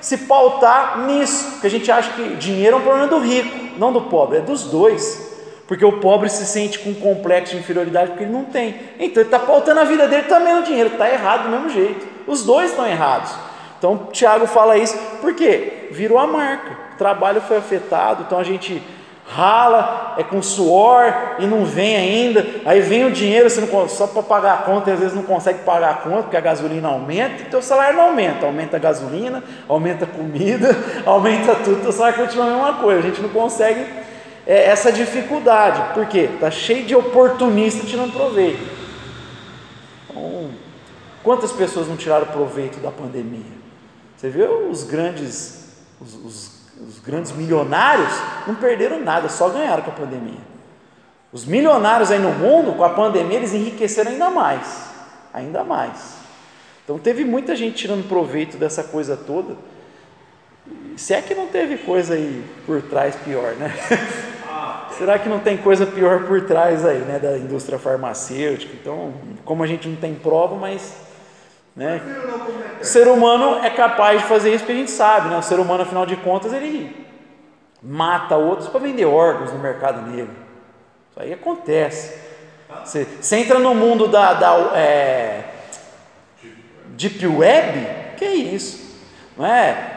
[0.00, 3.92] se pautar nisso, porque a gente acha que dinheiro é um problema do rico, não
[3.92, 5.28] do pobre, é dos dois.
[5.66, 8.74] Porque o pobre se sente com um complexo de inferioridade porque ele não tem.
[8.98, 12.06] Então ele está pautando a vida dele também no dinheiro, está errado do mesmo jeito.
[12.26, 13.30] Os dois estão errados.
[13.78, 18.82] Então Tiago fala isso porque virou a marca, o trabalho foi afetado, então a gente
[19.30, 22.44] rala, é com suor e não vem ainda.
[22.64, 25.22] Aí vem o dinheiro, você não, só para pagar a conta, e às vezes não
[25.22, 28.46] consegue pagar a conta, porque a gasolina aumenta, e teu salário não aumenta.
[28.46, 30.76] Aumenta a gasolina, aumenta a comida,
[31.06, 33.00] aumenta tudo, teu salário continua a mesma coisa.
[33.00, 33.86] A gente não consegue
[34.46, 35.94] é, essa dificuldade.
[35.94, 36.28] Por quê?
[36.34, 38.62] Está cheio de oportunista tirando proveito.
[40.08, 40.50] Então,
[41.22, 43.60] quantas pessoas não tiraram proveito da pandemia?
[44.16, 45.68] Você viu os grandes,
[46.00, 48.12] os, os os grandes milionários
[48.46, 50.50] não perderam nada, só ganharam com a pandemia.
[51.32, 54.90] Os milionários aí no mundo, com a pandemia, eles enriqueceram ainda mais,
[55.32, 56.16] ainda mais.
[56.84, 59.54] Então teve muita gente tirando proveito dessa coisa toda.
[60.96, 63.72] Se é que não teve coisa aí por trás pior, né?
[64.98, 68.72] Será que não tem coisa pior por trás aí, né, da indústria farmacêutica?
[68.78, 69.14] Então,
[69.44, 70.94] como a gente não tem prova, mas
[71.74, 72.00] né?
[72.80, 75.36] O ser humano é capaz de fazer isso porque a gente sabe, né?
[75.36, 77.06] O ser humano, afinal de contas, ele
[77.82, 80.34] mata outros para vender órgãos no mercado negro.
[81.10, 82.18] Isso aí acontece.
[82.84, 85.44] Você, você entra no mundo da, da é,
[86.88, 88.98] Deep Web, que é isso?
[89.36, 89.96] Não é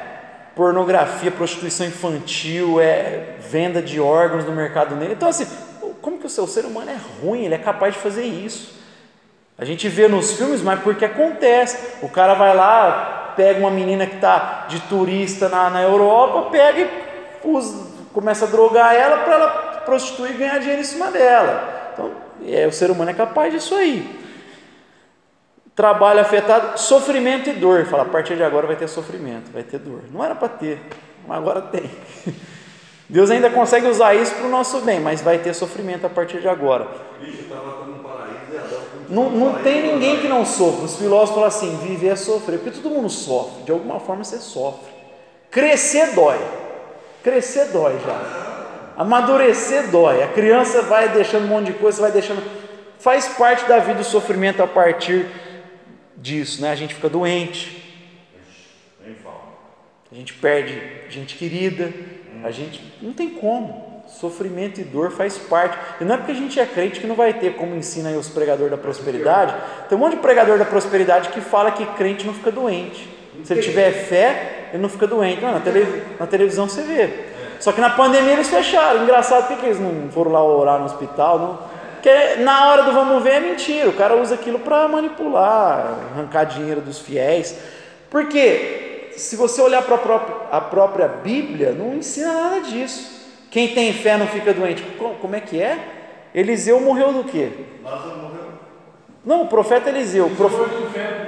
[0.55, 5.13] pornografia, prostituição infantil, é venda de órgãos no mercado negro.
[5.13, 5.47] Então, assim,
[6.01, 7.45] como que o seu ser humano é ruim?
[7.45, 8.82] Ele é capaz de fazer isso.
[9.58, 11.97] A gente vê nos filmes, mas porque acontece.
[12.01, 16.82] O cara vai lá, pega uma menina que está de turista na, na Europa, pega
[16.82, 16.89] e
[17.43, 19.49] usa, começa a drogar ela para ela
[19.86, 21.91] prostituir e ganhar dinheiro em cima dela.
[21.93, 22.12] Então,
[22.45, 24.22] é, o ser humano é capaz disso aí.
[25.76, 27.86] Trabalho afetado, sofrimento e dor.
[27.86, 30.01] Fala, a partir de agora vai ter sofrimento, vai ter dor.
[30.12, 30.82] Não era para ter,
[31.28, 31.89] mas agora tem.
[33.10, 36.39] Deus ainda consegue usar isso para o nosso bem, mas vai ter sofrimento a partir
[36.39, 36.88] de agora.
[37.20, 37.43] Bicho,
[39.14, 40.86] não, não tem ninguém que não sofra.
[40.86, 44.39] Os filósofos falam assim: viver é sofrer, porque todo mundo sofre, de alguma forma você
[44.39, 44.91] sofre.
[45.51, 46.39] Crescer dói,
[47.24, 48.93] crescer dói já.
[48.97, 50.24] Amadurecer dói.
[50.24, 52.43] A criança vai deixando um monte de coisa, vai deixando.
[52.97, 55.28] Faz parte da vida o sofrimento a partir
[56.18, 56.72] disso, né?
[56.72, 57.84] A gente fica doente,
[60.11, 61.93] a gente perde gente querida,
[62.43, 63.93] a gente não tem como.
[64.08, 65.78] Sofrimento e dor faz parte.
[65.99, 68.16] E não é porque a gente é crente que não vai ter, como ensina aí
[68.16, 69.56] os pregadores da prosperidade.
[69.89, 73.10] Tem um monte de pregador da prosperidade que fala que crente não fica doente.
[73.43, 75.41] Se ele tiver fé, ele não fica doente.
[75.41, 77.10] Não, na, tele, na televisão você vê.
[77.60, 79.04] Só que na pandemia eles fecharam.
[79.04, 81.39] Engraçado, por que eles não foram lá orar no hospital?
[81.39, 81.60] Não?
[81.93, 83.89] Porque na hora do vamos ver é mentira.
[83.89, 87.58] O cara usa aquilo para manipular, arrancar dinheiro dos fiéis.
[88.10, 93.12] Porque se você olhar para a própria, a própria Bíblia, não ensina nada disso.
[93.54, 94.82] Quem tem fé não fica doente.
[95.22, 95.78] Como é que é?
[96.34, 97.51] Eliseu morreu do quê?
[97.84, 98.45] Lázaro morreu.
[99.24, 100.26] Não, o profeta Eliseu.
[100.26, 100.72] O profeta,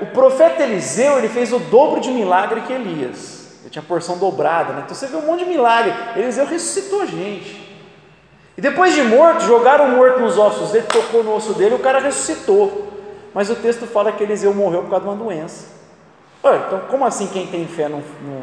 [0.02, 3.60] o profeta Eliseu ele fez o dobro de milagre que Elias.
[3.62, 4.82] Ele tinha porção dobrada, né?
[4.84, 5.94] Então você vê um monte de milagre.
[6.16, 7.64] Eliseu ressuscitou gente.
[8.58, 11.80] E depois de morto, jogaram o morto nos ossos dele, tocou no osso dele, o
[11.80, 12.88] cara ressuscitou.
[13.36, 15.68] Mas o texto fala que Eliseu morreu por causa de uma doença.
[16.44, 18.42] então, como assim quem tem fé não, não,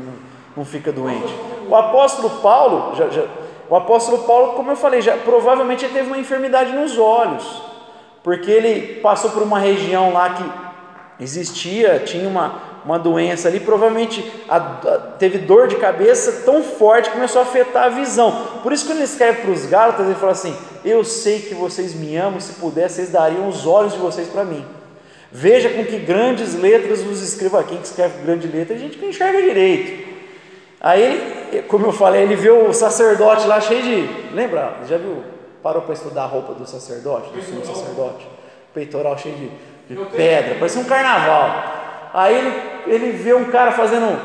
[0.59, 1.35] não fica doente?
[1.69, 3.27] O apóstolo Paulo, já, já
[3.73, 7.63] o apóstolo Paulo, como eu falei, já, provavelmente ele teve uma enfermidade nos olhos.
[8.23, 14.31] porque ele passou por uma região lá que existia, tinha uma, uma doença ali, provavelmente
[14.47, 18.61] a, a, teve dor de cabeça tão forte que começou a afetar a visão.
[18.63, 20.55] Por isso, quando ele escreve para os Gálatas, ele fala assim:
[20.85, 24.45] Eu sei que vocês me amam, se puder, vocês dariam os olhos de vocês para
[24.45, 24.63] mim.
[25.31, 27.71] Veja com que grandes letras vos escrevo aqui.
[27.71, 30.02] Quem escreve grande letra, a gente que enxerga direito.
[30.83, 31.01] Aí
[31.53, 34.35] ele, como eu falei, ele viu o sacerdote lá cheio de.
[34.35, 34.79] Lembra?
[34.89, 35.23] Já viu?
[35.63, 38.27] Parou para estudar a roupa do sacerdote, do sumo sacerdote?
[38.75, 42.11] Peitoral cheio de, de pedra, parecia um carnaval.
[42.13, 44.19] Aí ele, ele vê um cara fazendo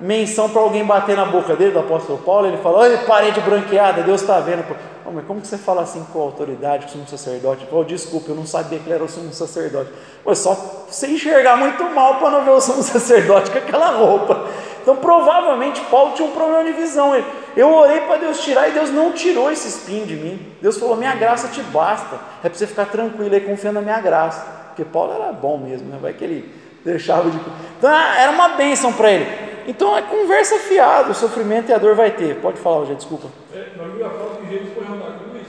[0.00, 4.02] menção para alguém bater na boca dele, do apóstolo Paulo, ele fala, olha parede branqueada,
[4.02, 4.64] Deus está vendo.
[5.06, 7.66] Oh, mas como que você fala assim com autoridade, com o sumo sacerdote?
[7.70, 9.90] Oh, desculpa, eu não sabia que ele era o sumo sacerdote.
[10.24, 10.54] Mas só
[10.88, 14.46] você enxergar muito mal para não ver o sumo sacerdote com aquela roupa.
[14.84, 17.16] Então provavelmente Paulo tinha um problema de visão.
[17.56, 20.52] Eu orei para Deus tirar e Deus não tirou esse espinho de mim.
[20.60, 22.16] Deus falou: minha graça te basta.
[22.42, 24.44] É para você ficar tranquilo aí, confiando na minha graça.
[24.68, 25.98] Porque Paulo era bom mesmo, né?
[25.98, 26.54] Vai que ele
[26.84, 27.40] deixava de.
[27.78, 29.26] Então era uma bênção para ele.
[29.66, 32.36] Então é conversa fiada, o sofrimento e a dor vai ter.
[32.42, 33.28] Pode falar, Rogério, desculpa.
[33.54, 35.46] É, na Bíblia fala que Jesus foi na cruz,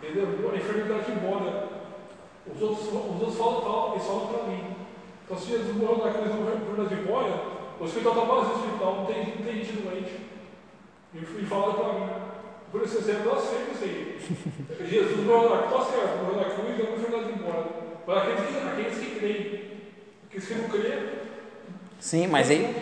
[0.00, 1.64] ele levou a enfermidade embora.
[2.54, 4.64] Os outros, os outros falam, falam, eles falam para mim.
[5.24, 8.52] Então se Jesus morreu na cruz e levou a enfermidade embora, o hospital está vazio,
[8.52, 10.16] o hospital não tem, não tem gente doente.
[11.14, 12.10] E, e fala para mim.
[12.70, 14.18] Por isso você é blasfemo isso aí.
[14.90, 15.86] Jesus morreu na cruz,
[16.22, 17.64] morreu na cruz e levou a enfermidade embora.
[18.04, 19.60] Para aqueles que, aqueles que creem.
[20.26, 21.08] Aqueles que não creem.
[22.00, 22.74] Sim, mas aí.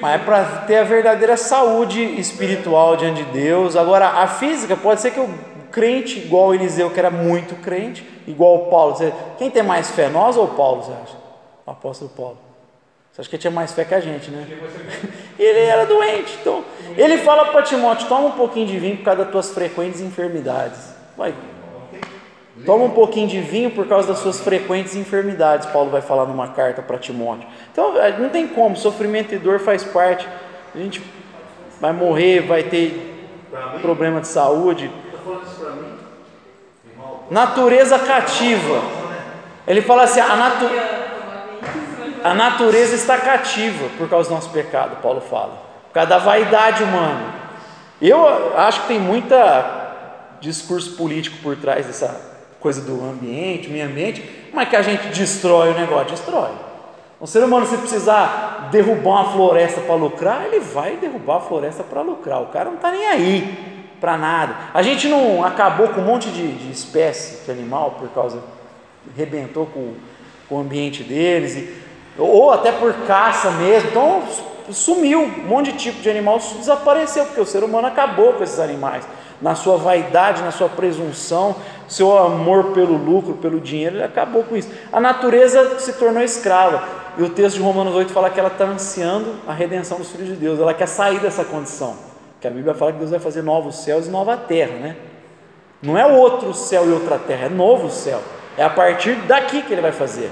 [0.00, 3.76] Mas é para ter a verdadeira saúde espiritual diante de Deus.
[3.76, 5.28] Agora, a física, pode ser que o
[5.70, 8.96] crente, igual o Eliseu, que era muito crente, igual o Paulo.
[9.36, 11.16] Quem tem mais fé, nós ou Paulo, você acha?
[11.66, 12.47] O apóstolo Paulo.
[13.18, 14.46] Você acha que ele tinha mais fé que a gente, né?
[15.36, 16.38] Ele era doente.
[16.40, 16.64] Então,
[16.96, 20.94] ele fala para Timóteo: toma um pouquinho de vinho por causa das tuas frequentes enfermidades.
[21.16, 21.34] Vai,
[22.64, 26.48] Toma um pouquinho de vinho por causa das suas frequentes enfermidades, Paulo vai falar numa
[26.48, 27.46] carta para Timóteo.
[27.72, 30.26] Então, é, não tem como, sofrimento e dor faz parte.
[30.74, 31.02] A gente
[31.80, 33.28] vai morrer, vai ter
[33.80, 34.90] problema de saúde.
[37.30, 38.82] Natureza cativa.
[39.66, 40.64] Ele fala assim: a, natu...
[42.24, 45.62] a natureza está cativa por causa do nosso pecado, Paulo fala.
[45.86, 47.34] Por causa da vaidade humana.
[48.00, 49.86] Eu acho que tem muita
[50.40, 55.70] discurso político por trás dessa coisa do ambiente, meio ambiente, mas que a gente destrói
[55.70, 56.50] o negócio, destrói.
[57.20, 61.82] Um ser humano, se precisar derrubar uma floresta para lucrar, ele vai derrubar a floresta
[61.82, 62.40] para lucrar.
[62.42, 63.68] O cara não está nem aí
[64.00, 64.56] para nada.
[64.72, 68.40] A gente não acabou com um monte de, de espécie de animal por causa,
[69.16, 69.94] rebentou com,
[70.48, 71.87] com o ambiente deles, e,
[72.18, 73.90] ou até por caça mesmo.
[73.90, 74.22] Então
[74.70, 78.58] sumiu, um monte de tipo de animal desapareceu, porque o ser humano acabou com esses
[78.58, 79.04] animais
[79.40, 81.54] na sua vaidade, na sua presunção,
[81.86, 84.68] seu amor pelo lucro, pelo dinheiro, ele acabou com isso.
[84.92, 86.82] A natureza se tornou escrava.
[87.16, 90.28] E o texto de Romanos 8 fala que ela está ansiando a redenção dos filhos
[90.28, 91.96] de Deus, ela quer sair dessa condição.
[92.40, 94.96] Que a Bíblia fala que Deus vai fazer novos céus e nova terra, né?
[95.82, 98.20] Não é outro céu e outra terra, é novo céu.
[98.56, 100.30] É a partir daqui que ele vai fazer.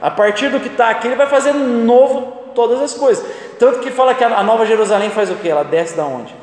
[0.00, 3.24] A partir do que está aqui, ele vai fazer novo todas as coisas.
[3.58, 5.48] Tanto que fala que a nova Jerusalém faz o que?
[5.48, 6.34] Ela desce da onde?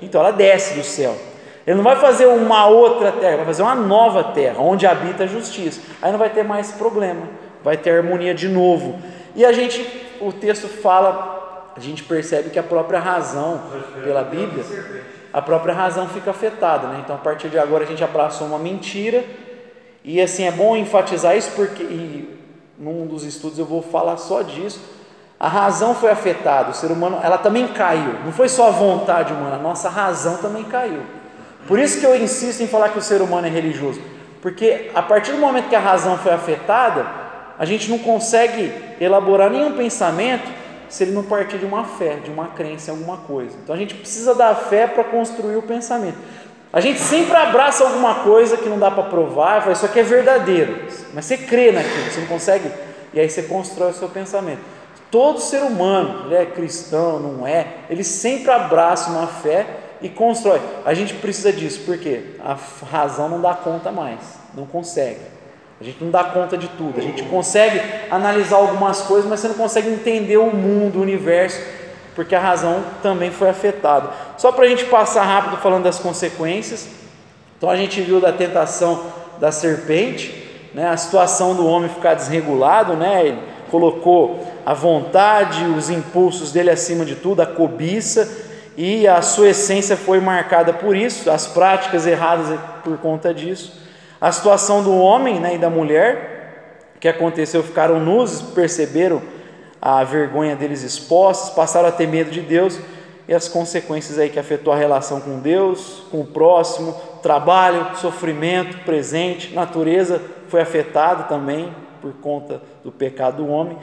[0.00, 1.16] Então ela desce do céu.
[1.66, 5.26] Ele não vai fazer uma outra terra, vai fazer uma nova terra, onde habita a
[5.26, 5.80] justiça.
[6.02, 7.22] Aí não vai ter mais problema,
[7.62, 8.98] vai ter harmonia de novo.
[9.34, 9.84] E a gente,
[10.20, 13.62] o texto fala, a gente percebe que a própria razão,
[14.04, 14.64] pela Bíblia,
[15.32, 16.86] a própria razão fica afetada.
[16.88, 17.00] Né?
[17.02, 19.24] Então a partir de agora a gente abraçou uma mentira.
[20.04, 22.43] E assim é bom enfatizar isso porque e
[22.78, 24.80] num dos estudos eu vou falar só disso
[25.38, 28.14] a razão foi afetada, o ser humano, ela também caiu.
[28.24, 31.02] Não foi só a vontade humana, a nossa razão também caiu.
[31.66, 34.00] Por isso que eu insisto em falar que o ser humano é religioso,
[34.40, 37.06] porque a partir do momento que a razão foi afetada,
[37.58, 40.50] a gente não consegue elaborar nenhum pensamento
[40.88, 43.56] se ele não partir de uma fé, de uma crença em alguma coisa.
[43.62, 46.16] Então a gente precisa da fé para construir o pensamento.
[46.74, 50.02] A gente sempre abraça alguma coisa que não dá para provar, fala, isso aqui é
[50.02, 52.68] verdadeiro, mas você crê naquilo, você não consegue,
[53.12, 54.58] e aí você constrói o seu pensamento.
[55.08, 59.64] Todo ser humano, ele é cristão, não é, ele sempre abraça uma fé
[60.02, 60.60] e constrói.
[60.84, 62.58] A gente precisa disso, porque a
[62.90, 64.18] razão não dá conta mais,
[64.52, 65.20] não consegue.
[65.80, 66.98] A gente não dá conta de tudo.
[66.98, 71.60] A gente consegue analisar algumas coisas, mas você não consegue entender o mundo, o universo,
[72.14, 74.10] porque a razão também foi afetada.
[74.36, 76.88] Só para a gente passar rápido falando das consequências.
[77.56, 79.06] Então a gente viu da tentação
[79.38, 83.38] da serpente, né, a situação do homem ficar desregulado, né, ele
[83.70, 88.44] colocou a vontade, os impulsos dele acima de tudo, a cobiça,
[88.76, 93.80] e a sua essência foi marcada por isso, as práticas erradas por conta disso.
[94.20, 99.22] A situação do homem né, e da mulher, que aconteceu, ficaram nus, perceberam
[99.84, 102.80] a vergonha deles expostos, passaram a ter medo de Deus
[103.28, 108.78] e as consequências aí que afetou a relação com Deus, com o próximo, trabalho, sofrimento,
[108.86, 111.70] presente, natureza foi afetada também
[112.00, 113.76] por conta do pecado do homem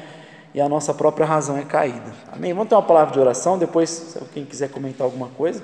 [0.56, 2.12] e a nossa própria razão é caída.
[2.32, 2.52] Amém?
[2.52, 5.64] Vamos ter uma palavra de oração, depois, se alguém quiser comentar alguma coisa.